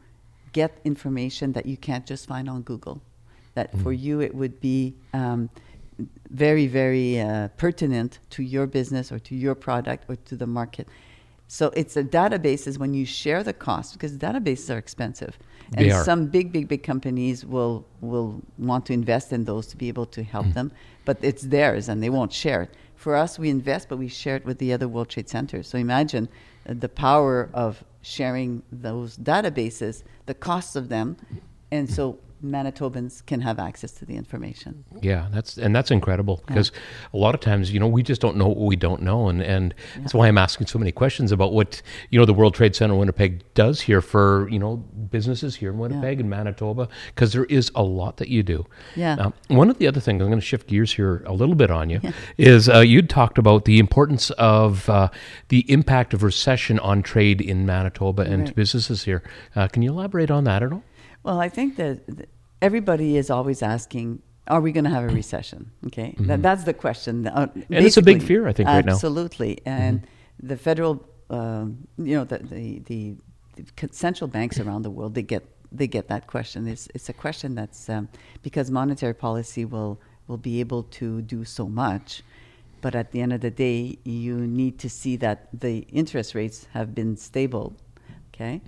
get 0.52 0.78
information 0.84 1.54
that 1.54 1.66
you 1.66 1.78
can't 1.78 2.06
just 2.06 2.28
find 2.28 2.50
on 2.50 2.64
Google. 2.64 3.02
That 3.54 3.70
for 3.80 3.94
you 3.94 4.20
it 4.20 4.36
would 4.36 4.60
be 4.60 4.94
um, 5.14 5.50
very, 6.30 6.68
very 6.68 7.22
uh, 7.22 7.48
pertinent 7.56 8.20
to 8.32 8.44
your 8.44 8.68
business 8.68 9.10
or 9.10 9.20
to 9.20 9.36
your 9.36 9.56
product 9.56 10.10
or 10.10 10.18
to 10.18 10.36
the 10.36 10.48
market. 10.48 10.90
So 11.54 11.70
it's 11.76 11.98
a 11.98 12.04
databases 12.04 12.78
when 12.78 12.94
you 12.94 13.06
share 13.06 13.44
the 13.44 13.52
cost 13.52 13.92
because 13.92 14.18
databases 14.18 14.74
are 14.74 14.78
expensive, 14.78 15.38
and 15.76 15.86
They 15.86 15.92
are. 15.92 16.02
some 16.06 16.28
big, 16.28 16.54
big, 16.54 16.70
big 16.70 16.82
companies 16.82 17.46
will 17.46 17.86
will 18.00 18.42
want 18.58 18.86
to 18.86 18.94
invest 18.94 19.34
in 19.34 19.44
those 19.44 19.68
to 19.68 19.76
be 19.76 19.90
able 19.90 20.06
to 20.06 20.24
help 20.24 20.48
them, 20.54 20.72
but 21.04 21.18
it's 21.22 21.42
theirs 21.42 21.90
and 21.90 22.02
they 22.02 22.10
won't 22.10 22.32
share 22.32 22.62
it. 22.62 22.70
For 22.96 23.18
us, 23.18 23.38
we 23.38 23.50
invest, 23.50 23.90
but 23.90 23.98
we 23.98 24.08
share 24.08 24.38
it 24.38 24.46
with 24.46 24.60
the 24.60 24.72
other 24.72 24.88
World 24.88 25.10
Trade 25.10 25.28
Centers. 25.28 25.68
So 25.68 25.78
imagine 25.78 26.30
uh, 26.30 26.74
the 26.80 26.88
power 26.88 27.50
of 27.54 27.84
sharing 28.02 28.64
those 28.72 29.18
databases, 29.18 30.04
the 30.28 30.34
costs 30.34 30.78
of 30.78 30.88
them, 30.88 31.18
and 31.70 31.90
so 31.92 32.18
Manitobans 32.44 33.26
can 33.26 33.42
have 33.42 33.60
access 33.60 33.92
to 33.94 34.06
the 34.06 34.16
information. 34.16 34.84
Yeah, 35.02 35.28
that's 35.32 35.58
and 35.58 35.76
that's 35.76 35.92
incredible 35.92 36.44
because 36.48 36.72
a 37.14 37.18
lot 37.18 37.36
of 37.36 37.42
times, 37.42 37.72
you 37.72 37.80
know, 37.80 37.88
we 37.88 38.04
just 38.04 38.22
don't 38.22 38.36
know 38.38 38.48
what 38.48 38.58
we 38.58 38.76
don't 38.76 39.02
know, 39.02 39.28
and 39.28 39.42
and 39.42 39.74
that's 39.98 40.14
why 40.14 40.28
I'm 40.28 40.38
asking 40.38 40.68
so 40.68 40.80
many 40.80 40.92
questions 40.92 41.32
about 41.32 41.54
what 41.54 41.82
you 42.10 42.20
know 42.20 42.26
the 42.26 42.34
World 42.34 42.54
Trade 42.56 42.76
Center 42.76 42.96
Winnipeg 42.96 43.44
does 43.54 43.82
here 43.82 44.02
for 44.02 44.48
you 44.50 44.60
know 44.60 44.78
businesses 44.78 45.56
here 45.56 45.72
in 45.72 45.78
Winnipeg 45.78 46.20
and 46.20 46.30
Manitoba 46.30 46.88
because 47.08 47.34
there 47.34 47.46
is 47.46 47.72
a 47.76 47.84
lot 47.84 48.18
that 48.18 48.28
you 48.30 48.44
do. 48.44 48.66
Yeah. 48.96 49.16
Um, 49.16 49.34
one 49.48 49.70
of 49.70 49.78
the 49.78 49.88
other 49.88 50.00
things 50.00 50.22
I'm 50.22 50.28
going 50.30 50.40
to 50.40 50.46
shift 50.46 50.68
gears 50.68 50.94
here 50.94 51.24
a 51.26 51.34
little 51.34 51.56
bit 51.56 51.70
on 51.72 51.90
you 51.90 52.02
is 52.38 52.68
uh, 52.70 52.80
you 52.80 53.02
talked 53.02 53.38
about 53.38 53.66
the 53.66 53.80
importance 53.80 54.30
of 54.32 54.90
uh, 54.90 55.10
the 55.50 55.70
impact 55.72 56.14
of 56.14 56.24
recession 56.24 56.80
on 56.80 57.04
trade 57.04 57.42
in 57.42 57.66
Manitoba 57.66 58.24
and 58.24 58.42
Right. 58.42 58.56
businesses 58.56 59.04
here. 59.04 59.22
Uh, 59.56 59.68
can 59.68 59.82
you 59.84 59.92
elaborate 59.92 60.32
on 60.32 60.46
that 60.46 60.64
at 60.64 60.72
all? 60.72 60.84
Well, 61.24 61.40
I 61.40 61.50
think 61.50 61.76
that 61.78 62.28
everybody 62.62 63.18
is 63.18 63.30
always 63.30 63.62
asking, 63.62 64.22
are 64.48 64.62
we 64.62 64.72
going 64.72 64.84
to 64.86 64.90
have 64.90 65.04
a 65.04 65.14
recession? 65.14 65.72
Okay, 65.88 66.16
that, 66.20 66.42
that's 66.42 66.64
the 66.64 66.74
question. 66.74 67.28
Uh, 67.28 67.48
Mm-hmm. 67.48 67.74
And 67.74 67.86
it's 67.86 67.98
a 67.98 68.02
big 68.02 68.24
fear, 68.24 68.48
I 68.48 68.54
think, 68.54 68.68
right 68.68 68.86
now. 68.86 68.94
Mm-hmm. 68.94 68.96
Absolutely, 68.96 69.60
and 69.66 70.06
the 70.42 70.58
federal, 70.58 71.04
um, 71.30 71.88
you 71.98 72.16
know, 72.18 72.24
the 72.24 72.40
the, 72.40 72.80
the 72.86 73.16
the 73.56 73.90
central 73.92 74.28
banks 74.28 74.60
around 74.60 74.82
the 74.82 74.90
world, 74.90 75.14
they 75.14 75.22
get 75.22 75.44
they 75.72 75.88
get 75.88 76.08
that 76.08 76.28
question. 76.28 76.68
It's 76.68 76.88
it's 76.96 77.10
a 77.10 77.14
question 77.14 77.56
that's 77.56 77.90
um, 77.90 78.10
because 78.42 78.72
monetary 78.72 79.14
policy 79.14 79.64
will 79.66 80.00
will 80.28 80.38
be 80.38 80.60
able 80.60 80.84
to 80.84 81.22
do 81.22 81.46
so 81.46 81.68
much. 81.68 82.24
But 82.82 82.96
at 82.96 83.12
the 83.12 83.22
end 83.22 83.32
of 83.32 83.42
the 83.42 83.52
day, 83.52 84.00
you 84.04 84.36
need 84.48 84.80
to 84.80 84.90
see 84.90 85.16
that 85.18 85.48
the 85.54 85.80
interest 85.92 86.34
rates 86.34 86.68
have 86.74 86.96
been 86.96 87.16
stable, 87.16 87.76
okay, 88.34 88.62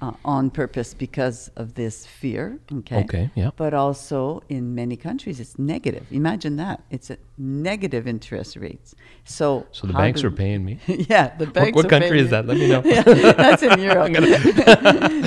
uh, 0.00 0.12
on 0.24 0.50
purpose 0.50 0.94
because 0.94 1.48
of 1.56 1.74
this 1.74 2.06
fear, 2.06 2.58
okay. 2.80 3.00
Okay, 3.04 3.30
yeah. 3.34 3.50
But 3.56 3.74
also 3.74 4.42
in 4.48 4.74
many 4.74 4.96
countries, 4.96 5.40
it's 5.40 5.58
negative. 5.58 6.06
Imagine 6.10 6.56
that 6.56 6.82
it's 6.90 7.10
a 7.10 7.18
negative 7.38 8.06
interest 8.06 8.56
rates. 8.56 8.94
So, 9.24 9.66
So 9.72 9.86
the 9.86 9.92
banks 9.94 10.20
do- 10.20 10.26
are 10.28 10.30
paying 10.30 10.64
me. 10.64 10.78
yeah, 10.86 11.36
the 11.36 11.46
banks. 11.46 11.74
what 11.76 11.86
are 11.86 11.88
country 11.88 12.20
is 12.20 12.30
that? 12.30 12.46
Let 12.46 12.56
me 12.58 12.68
know. 12.68 12.82
Yeah, 12.84 13.02
that's 13.02 13.62
in 13.62 13.78
Europe. 13.90 14.12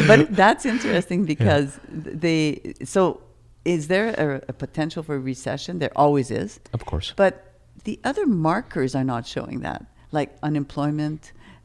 but 0.07 0.35
that's 0.35 0.65
interesting 0.65 1.25
because 1.25 1.79
they. 1.89 2.73
So, 2.83 3.21
is 3.65 3.87
there 3.87 4.09
a, 4.09 4.41
a 4.49 4.53
potential 4.53 5.03
for 5.03 5.19
recession? 5.19 5.79
There 5.79 5.91
always 5.95 6.31
is. 6.31 6.59
Of 6.73 6.85
course. 6.85 7.13
But 7.15 7.43
the 7.83 7.99
other 8.03 8.25
markers 8.25 8.95
are 8.95 9.03
not 9.03 9.25
showing 9.25 9.61
that, 9.61 9.85
like 10.19 10.31
unemployment 10.49 11.21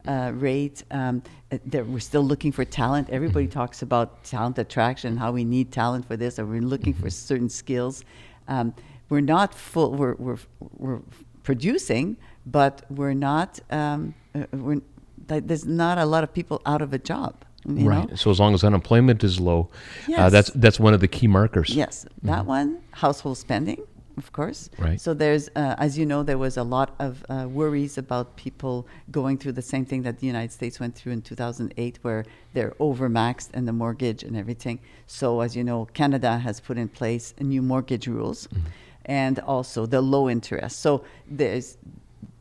uh, 0.07 0.31
rate. 0.47 0.77
Um, 0.99 1.15
uh, 1.51 1.57
that 1.73 1.83
we're 1.93 2.07
still 2.11 2.25
looking 2.31 2.51
for 2.57 2.63
talent. 2.65 3.05
Everybody 3.17 3.47
talks 3.47 3.81
about 3.87 4.07
talent 4.23 4.57
attraction, 4.65 5.09
how 5.23 5.31
we 5.39 5.43
need 5.55 5.67
talent 5.81 6.03
for 6.09 6.15
this, 6.23 6.33
or 6.39 6.45
we're 6.45 6.69
looking 6.73 6.93
for 7.01 7.09
certain 7.09 7.49
skills. 7.49 7.95
Um, 8.47 8.67
we're 9.09 9.27
not 9.37 9.49
full. 9.53 9.89
We're, 9.99 10.15
we're 10.25 10.41
we're 10.83 11.01
producing, 11.49 12.05
but 12.57 12.73
we're 12.99 13.19
not. 13.31 13.59
Um, 13.69 14.13
uh, 14.35 14.45
we're 14.65 14.81
there's 15.27 15.65
not 15.83 15.95
a 15.97 16.07
lot 16.13 16.23
of 16.23 16.29
people 16.39 16.57
out 16.65 16.81
of 16.81 16.91
a 16.99 17.01
job. 17.13 17.33
You 17.65 17.89
right. 17.89 18.09
Know? 18.09 18.15
So 18.15 18.29
as 18.29 18.39
long 18.43 18.53
as 18.53 18.63
unemployment 18.63 19.23
is 19.23 19.39
low, 19.39 19.61
uh, 19.61 20.11
Yes. 20.15 20.31
that's 20.35 20.49
that's 20.63 20.79
one 20.79 20.93
of 20.97 21.01
the 21.05 21.07
key 21.17 21.27
markers. 21.27 21.69
Yes, 21.83 22.05
that 22.23 22.45
one, 22.45 22.67
household 22.91 23.37
spending, 23.37 23.79
of 24.17 24.31
course. 24.31 24.69
Right. 24.77 24.99
So 24.99 25.13
there's, 25.13 25.49
uh, 25.55 25.75
as 25.77 25.97
you 25.97 26.05
know, 26.05 26.23
there 26.23 26.37
was 26.37 26.57
a 26.57 26.63
lot 26.63 26.95
of 26.99 27.25
uh, 27.29 27.47
worries 27.49 27.97
about 27.97 28.35
people 28.35 28.87
going 29.11 29.37
through 29.37 29.53
the 29.53 29.61
same 29.61 29.85
thing 29.85 30.03
that 30.03 30.19
the 30.19 30.27
United 30.27 30.51
States 30.51 30.79
went 30.79 30.95
through 30.95 31.13
in 31.13 31.21
2008, 31.21 31.99
where 32.01 32.25
they're 32.53 32.75
overmaxed 32.79 33.49
and 33.53 33.67
the 33.67 33.73
mortgage 33.73 34.23
and 34.23 34.37
everything. 34.37 34.79
So 35.07 35.41
as 35.41 35.55
you 35.55 35.63
know, 35.63 35.85
Canada 35.93 36.37
has 36.37 36.59
put 36.59 36.77
in 36.77 36.89
place 36.89 37.33
new 37.39 37.61
mortgage 37.61 38.07
rules, 38.07 38.47
and 39.05 39.39
also 39.39 39.85
the 39.85 40.01
low 40.01 40.29
interest. 40.29 40.79
So 40.79 41.03
there's 41.29 41.77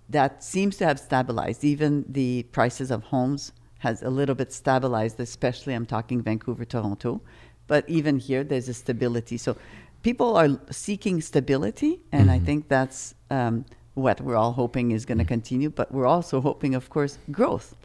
that 0.08 0.44
seems 0.44 0.76
to 0.76 0.84
have 0.84 1.00
stabilized. 1.00 1.64
Even 1.64 2.04
the 2.08 2.42
prices 2.52 2.90
of 2.90 3.02
homes 3.04 3.52
has 3.78 4.02
a 4.02 4.10
little 4.10 4.34
bit 4.34 4.52
stabilized, 4.52 5.18
especially 5.18 5.74
I'm 5.74 5.86
talking 5.86 6.22
Vancouver, 6.22 6.64
Toronto. 6.64 7.20
But 7.66 7.88
even 7.88 8.18
here, 8.18 8.44
there's 8.44 8.68
a 8.68 8.74
stability. 8.74 9.38
So 9.38 9.56
people 10.02 10.36
are 10.36 10.58
seeking 10.70 11.20
stability, 11.20 12.00
and 12.12 12.30
I 12.30 12.38
think 12.38 12.68
that's 12.68 13.14
um, 13.30 13.64
what 13.94 14.20
we're 14.20 14.36
all 14.36 14.52
hoping 14.52 14.90
is 14.92 15.04
going 15.04 15.18
to 15.18 15.24
continue. 15.24 15.70
But 15.70 15.92
we're 15.92 16.06
also 16.06 16.40
hoping, 16.40 16.74
of 16.74 16.90
course, 16.90 17.18
growth. 17.30 17.76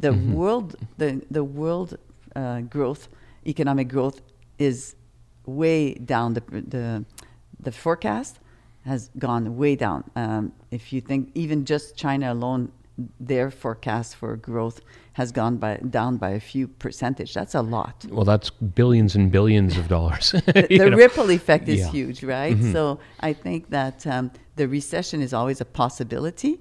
The 0.00 0.12
world, 0.12 0.76
the 0.96 1.22
the 1.30 1.44
world 1.44 1.98
uh, 2.36 2.60
growth, 2.60 3.08
economic 3.46 3.88
growth, 3.88 4.20
is 4.58 4.94
way 5.46 5.94
down 5.94 6.34
the 6.34 6.42
the 6.50 7.04
the 7.60 7.72
forecast 7.72 8.38
has 8.84 9.10
gone 9.18 9.56
way 9.56 9.76
down. 9.76 10.04
Um, 10.16 10.52
if 10.70 10.92
you 10.92 11.00
think 11.00 11.30
even 11.34 11.64
just 11.64 11.96
China 11.96 12.32
alone, 12.32 12.72
their 13.20 13.50
forecast 13.50 14.16
for 14.16 14.36
growth 14.36 14.80
has 15.14 15.32
gone 15.32 15.56
by 15.56 15.76
down 15.76 16.16
by 16.16 16.30
a 16.30 16.40
few 16.40 16.68
percentage. 16.68 17.32
That's 17.34 17.54
a 17.54 17.62
lot. 17.62 18.04
Well, 18.08 18.24
that's 18.24 18.50
billions 18.50 19.14
and 19.14 19.30
billions 19.30 19.76
of 19.78 19.88
dollars. 19.88 20.32
The, 20.46 20.78
the 20.78 20.96
ripple 20.96 21.30
effect 21.30 21.68
is 21.68 21.80
Yeah. 21.80 21.90
huge, 21.90 22.22
right? 22.22 22.58
So 22.72 22.98
I 23.20 23.32
think 23.32 23.70
that 23.70 24.06
um, 24.06 24.30
the 24.56 24.66
recession 24.68 25.22
is 25.22 25.32
always 25.32 25.60
a 25.60 25.64
possibility. 25.64 26.60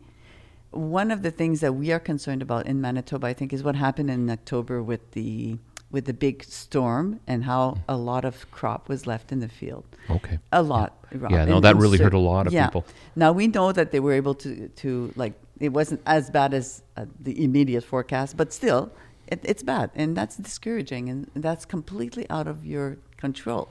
One 0.72 1.12
of 1.12 1.22
the 1.24 1.32
things 1.32 1.60
that 1.62 1.74
we 1.74 1.92
are 1.92 2.00
concerned 2.00 2.42
about 2.42 2.68
in 2.68 2.82
Manitoba, 2.82 3.28
I 3.28 3.34
think, 3.34 3.54
is 3.54 3.64
what 3.64 3.76
happened 3.76 4.10
in 4.10 4.30
October 4.30 4.84
with 4.84 5.12
the 5.12 5.58
with 5.92 6.06
the 6.06 6.14
big 6.14 6.44
storm 6.44 7.20
and 7.28 7.44
how 7.46 7.78
a 7.88 7.96
lot 7.96 8.26
of 8.26 8.50
crop 8.52 8.90
was 8.90 9.08
left 9.08 9.32
in 9.32 9.40
the 9.40 9.48
field. 9.48 9.86
Okay. 10.10 10.38
A 10.52 10.62
lot. 10.62 10.94
Rob. 11.14 11.32
Yeah, 11.32 11.46
no, 11.46 11.56
And- 11.56 11.64
that 11.64 11.72
and 11.76 11.82
really 11.82 11.98
cer- 11.98 12.06
hurt 12.06 12.14
a 12.14 12.20
lot 12.20 12.48
of 12.48 12.54
yeah. 12.54 12.66
people. 12.68 12.86
Now 13.16 13.32
we 13.32 13.48
know 13.48 13.72
that 13.72 13.92
they 13.92 14.00
were 14.02 14.14
able 14.14 14.36
to 14.36 14.68
to 14.84 15.12
like 15.16 15.34
it 15.60 15.70
wasn't 15.74 16.02
as 16.06 16.30
bad 16.30 16.54
as 16.54 16.84
uh, 16.98 17.06
the 17.20 17.34
immediate 17.44 17.84
forecast, 17.84 18.38
but 18.38 18.54
still, 18.54 18.92
it, 19.28 19.40
it's 19.44 19.64
bad, 19.64 19.90
and 19.96 20.16
that's 20.16 20.36
discouraging, 20.38 21.10
and 21.10 21.28
that's 21.36 21.66
completely 21.66 22.26
out 22.30 22.48
of 22.48 22.66
your 22.66 22.98
control 23.18 23.66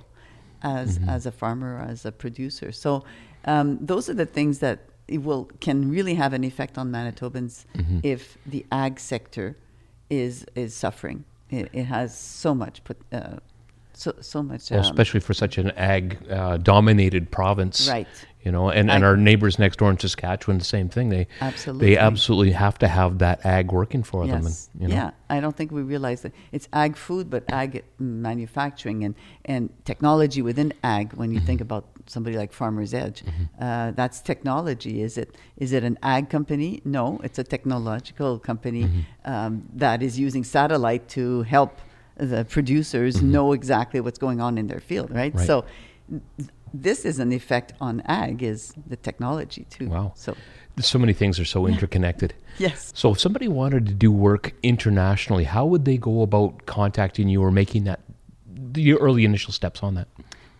as 0.62 0.98
Mm-hmm. 0.98 1.09
as 1.16 1.26
a 1.26 1.31
farmer, 1.33 1.72
as 1.92 2.05
a 2.07 2.11
producer. 2.12 2.72
So 2.72 3.05
um, 3.44 3.79
those 3.81 4.09
are 4.11 4.14
the 4.14 4.26
things 4.26 4.59
that 4.61 4.79
it 5.07 5.22
will 5.22 5.44
can 5.61 5.90
really 5.90 6.14
have 6.14 6.33
an 6.33 6.44
effect 6.44 6.79
on 6.79 6.90
Manitobans 6.90 7.66
Mm-hmm. 7.76 7.98
if 8.02 8.37
the 8.46 8.64
ag 8.72 8.98
sector 8.98 9.57
is 10.11 10.44
is 10.55 10.74
suffering. 10.74 11.24
It, 11.50 11.70
it 11.72 11.85
has 11.85 12.16
so 12.16 12.54
much 12.54 12.82
put. 12.85 12.98
Uh, 13.12 13.37
so, 13.92 14.14
so 14.20 14.42
much. 14.42 14.70
Well, 14.70 14.80
um, 14.80 14.85
especially 14.85 15.20
for 15.20 15.32
such 15.32 15.56
an 15.59 15.70
ag-dominated 15.70 17.30
province, 17.30 17.88
Right. 17.88 18.09
You 18.46 18.52
know, 18.52 18.70
and, 18.70 18.88
and 18.94 19.02
I- 19.04 19.09
our 19.09 19.16
neighbors 19.16 19.59
next 19.59 19.76
door 19.80 19.90
in 19.90 19.98
Saskatchewan, 19.98 20.59
the 20.59 20.64
same 20.78 20.88
thing. 20.88 21.06
They 21.09 21.26
Absolutely. 21.40 21.87
they 21.87 21.96
absolutely 21.98 22.52
have 22.52 22.76
to 22.78 22.87
have 22.98 23.18
that 23.18 23.44
ag 23.44 23.72
working 23.72 24.04
for 24.04 24.20
them. 24.24 24.44
Yes. 24.44 24.70
And, 24.72 24.82
you 24.82 24.88
know, 24.88 24.94
Yeah, 25.00 25.11
I 25.35 25.40
don't 25.40 25.56
think 25.59 25.72
we 25.72 25.82
realize 25.82 26.20
that 26.24 26.32
it's 26.52 26.68
ag 26.72 26.92
food, 26.96 27.24
but 27.28 27.42
ag 27.62 27.82
manufacturing 27.98 28.98
and, 29.06 29.14
and 29.52 29.62
technology 29.85 30.42
within 30.42 30.72
ag. 30.85 31.06
When 31.20 31.30
you 31.32 31.38
Mm-hmm. 31.38 31.46
think 31.48 31.61
about 31.68 31.85
somebody 32.14 32.37
like 32.42 32.52
Farmer's 32.52 32.94
Edge, 32.94 33.18
uh, 33.61 33.90
that's 34.00 34.18
technology. 34.32 34.94
Is 35.02 35.14
it 35.22 35.28
is 35.64 35.70
it 35.72 35.82
an 35.90 35.96
ag 36.14 36.24
company? 36.37 36.70
No, 36.85 37.04
it's 37.26 37.40
a 37.44 37.46
technological 37.54 38.32
company 38.50 38.85
Mm-hmm. 38.85 39.32
um, 39.32 39.52
that 39.85 39.98
is 40.06 40.12
using 40.26 40.44
satellite 40.44 41.04
to 41.18 41.42
help 41.54 41.72
the 42.32 42.44
producers 42.56 43.14
know 43.35 43.46
exactly 43.59 43.98
what's 44.04 44.20
going 44.26 44.40
on 44.46 44.52
in 44.61 44.66
their 44.72 44.82
field. 44.90 45.09
Right. 45.11 45.32
Mm-hmm. 45.35 45.38
Right. 45.38 45.46
So. 45.46 45.64
Th- 46.72 46.83
This 46.83 47.05
is 47.05 47.18
an 47.18 47.33
effect 47.33 47.72
on 47.81 48.02
ag 48.07 48.42
is 48.42 48.74
the 48.87 48.96
technology 48.96 49.66
too. 49.70 49.88
Wow. 49.88 50.12
So 50.14 50.37
so 50.81 50.98
many 50.98 51.12
things 51.12 51.40
are 51.40 51.44
so 51.44 51.66
interconnected. 51.66 52.35
yes. 52.59 52.92
So 52.94 53.12
if 53.12 53.20
somebody 53.20 53.48
wanted 53.48 53.87
to 53.87 53.94
do 53.94 54.12
work 54.12 54.52
internationally, 54.62 55.44
how 55.44 55.64
would 55.64 55.85
they 55.85 55.96
go 55.96 56.22
about 56.22 56.66
contacting 56.66 57.29
you 57.29 57.42
or 57.42 57.50
making 57.50 57.85
that 57.85 58.00
the 58.46 58.94
early 58.94 59.24
initial 59.24 59.52
steps 59.52 59.83
on 59.83 59.94
that? 59.94 60.09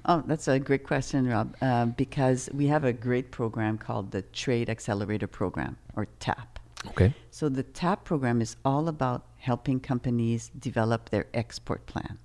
Oh, 0.07 0.23
that's 0.27 0.47
a 0.47 0.59
great 0.59 0.85
question, 0.85 1.27
Rob. 1.27 1.57
Uh, 1.61 1.87
because 1.87 2.49
we 2.55 2.69
have 2.69 2.85
a 2.85 2.92
great 2.92 3.31
program 3.33 3.77
called 3.77 4.12
the 4.12 4.23
Trade 4.23 4.71
Accelerator 4.71 5.27
Program, 5.27 5.77
or 5.97 6.07
TAP. 6.21 6.61
Okay. 6.88 7.12
So 7.31 7.49
the 7.49 7.64
TAP 7.64 8.05
program 8.05 8.40
is 8.40 8.57
all 8.64 8.88
about 8.88 9.27
helping 9.38 9.81
companies 9.81 10.51
develop 10.57 11.11
their 11.11 11.27
export 11.35 11.87
plan. 11.87 12.19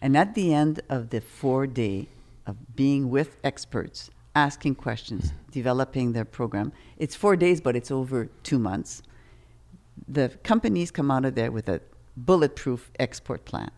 And 0.00 0.16
at 0.16 0.34
the 0.36 0.54
end 0.54 0.80
of 0.88 1.10
the 1.10 1.20
four 1.20 1.66
day 1.66 2.08
of 2.48 2.76
being 2.76 3.10
with 3.10 3.36
experts 3.44 4.10
asking 4.34 4.74
questions, 4.76 5.32
developing 5.50 6.12
their 6.12 6.24
program. 6.24 6.72
It's 6.96 7.16
four 7.16 7.36
days, 7.36 7.60
but 7.60 7.74
it's 7.74 7.90
over 7.90 8.28
two 8.42 8.58
months. 8.58 9.02
The 10.06 10.28
companies 10.42 10.90
come 10.90 11.10
out 11.10 11.24
of 11.24 11.34
there 11.34 11.50
with 11.50 11.68
a 11.68 11.80
bulletproof 12.16 12.90
export 12.98 13.44
plan 13.44 13.70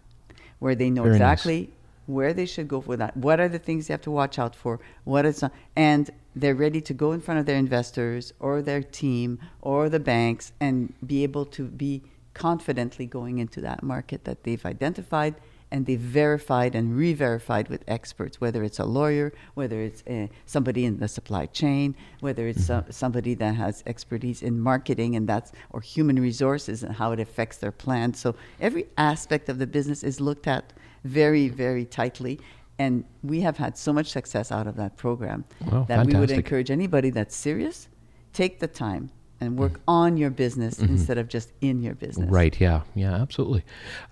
where 0.58 0.74
they 0.74 0.90
know 0.90 1.04
Very 1.04 1.18
nice. 1.18 1.32
exactly 1.40 1.70
where 2.06 2.32
they 2.34 2.46
should 2.46 2.68
go 2.68 2.80
for 2.80 2.96
that. 2.96 3.16
What 3.16 3.40
are 3.40 3.48
the 3.48 3.58
things 3.58 3.86
they 3.86 3.94
have 3.94 4.02
to 4.02 4.10
watch 4.10 4.38
out 4.38 4.54
for? 4.54 4.80
What 5.04 5.24
is 5.24 5.42
not, 5.42 5.52
and 5.76 6.10
they're 6.34 6.54
ready 6.54 6.80
to 6.82 6.94
go 6.94 7.12
in 7.12 7.20
front 7.20 7.40
of 7.40 7.46
their 7.46 7.56
investors 7.56 8.32
or 8.40 8.62
their 8.62 8.82
team 8.82 9.38
or 9.62 9.88
the 9.88 10.00
banks 10.00 10.52
and 10.60 10.92
be 11.06 11.22
able 11.22 11.46
to 11.46 11.64
be 11.64 12.02
confidently 12.34 13.06
going 13.06 13.38
into 13.38 13.60
that 13.60 13.82
market 13.82 14.24
that 14.24 14.44
they've 14.44 14.64
identified 14.64 15.34
and 15.72 15.86
they've 15.86 16.00
verified 16.00 16.74
and 16.74 16.96
re-verified 16.96 17.68
with 17.68 17.84
experts, 17.86 18.40
whether 18.40 18.62
it's 18.64 18.78
a 18.78 18.84
lawyer, 18.84 19.32
whether 19.54 19.80
it's 19.80 20.02
uh, 20.06 20.26
somebody 20.46 20.84
in 20.84 20.98
the 20.98 21.08
supply 21.08 21.46
chain, 21.46 21.94
whether 22.20 22.46
it's 22.48 22.60
Mm-hmm. 22.68 22.86
so- 22.88 22.90
somebody 22.90 23.34
that 23.34 23.54
has 23.54 23.82
expertise 23.86 24.42
in 24.42 24.58
marketing 24.60 25.16
and 25.16 25.28
that's 25.28 25.52
or 25.70 25.80
human 25.80 26.16
resources 26.20 26.82
and 26.82 26.94
how 26.94 27.12
it 27.12 27.20
affects 27.20 27.58
their 27.58 27.72
plan. 27.72 28.12
So 28.14 28.34
every 28.60 28.86
aspect 28.98 29.48
of 29.48 29.58
the 29.58 29.66
business 29.66 30.02
is 30.02 30.20
looked 30.20 30.46
at 30.46 30.72
very, 31.04 31.48
very 31.48 31.84
tightly. 31.84 32.40
And 32.78 33.04
we 33.22 33.40
have 33.42 33.56
had 33.58 33.76
so 33.76 33.92
much 33.92 34.08
success 34.10 34.50
out 34.50 34.66
of 34.66 34.76
that 34.76 34.96
program 34.96 35.44
Wow, 35.70 35.84
that 35.88 36.06
we 36.06 36.14
would 36.14 36.30
encourage 36.30 36.70
anybody 36.70 37.10
that's 37.10 37.36
serious, 37.36 37.88
take 38.32 38.58
the 38.58 38.66
time 38.68 39.10
and 39.40 39.58
work 39.58 39.72
Mm-hmm. 39.72 39.82
on 39.90 40.16
your 40.16 40.30
business 40.30 40.78
instead 40.80 41.18
of 41.18 41.28
just 41.28 41.52
in 41.60 41.82
your 41.82 41.94
business. 41.94 42.28
Right. 42.30 42.58
Yeah. 42.60 42.82
Yeah. 42.94 43.14
Absolutely. 43.14 43.64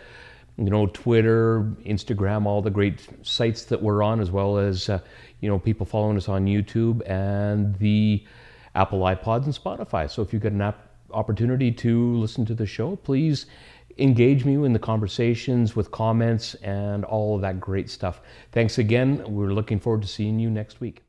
you 0.57 0.69
know 0.69 0.87
Twitter, 0.87 1.63
Instagram, 1.85 2.45
all 2.45 2.61
the 2.61 2.69
great 2.69 3.07
sites 3.23 3.65
that 3.65 3.81
we're 3.81 4.03
on, 4.03 4.19
as 4.19 4.31
well 4.31 4.57
as 4.57 4.89
uh, 4.89 4.99
you 5.39 5.49
know 5.49 5.59
people 5.59 5.85
following 5.85 6.17
us 6.17 6.29
on 6.29 6.45
YouTube 6.45 7.01
and 7.09 7.75
the 7.79 8.25
Apple 8.75 8.99
iPods 8.99 9.45
and 9.45 9.53
Spotify. 9.53 10.09
So 10.09 10.21
if 10.21 10.33
you 10.33 10.39
get 10.39 10.51
an 10.53 10.61
app 10.61 10.87
opportunity 11.11 11.71
to 11.71 12.15
listen 12.17 12.45
to 12.45 12.53
the 12.53 12.65
show, 12.65 12.95
please 12.95 13.45
engage 13.97 14.45
me 14.45 14.53
in 14.53 14.73
the 14.73 14.79
conversations 14.79 15.75
with 15.75 15.91
comments 15.91 16.55
and 16.55 17.03
all 17.05 17.35
of 17.35 17.41
that 17.41 17.59
great 17.59 17.89
stuff. 17.89 18.21
Thanks 18.51 18.77
again. 18.77 19.23
We're 19.27 19.53
looking 19.53 19.79
forward 19.79 20.01
to 20.03 20.07
seeing 20.07 20.39
you 20.39 20.49
next 20.49 20.79
week. 20.79 21.03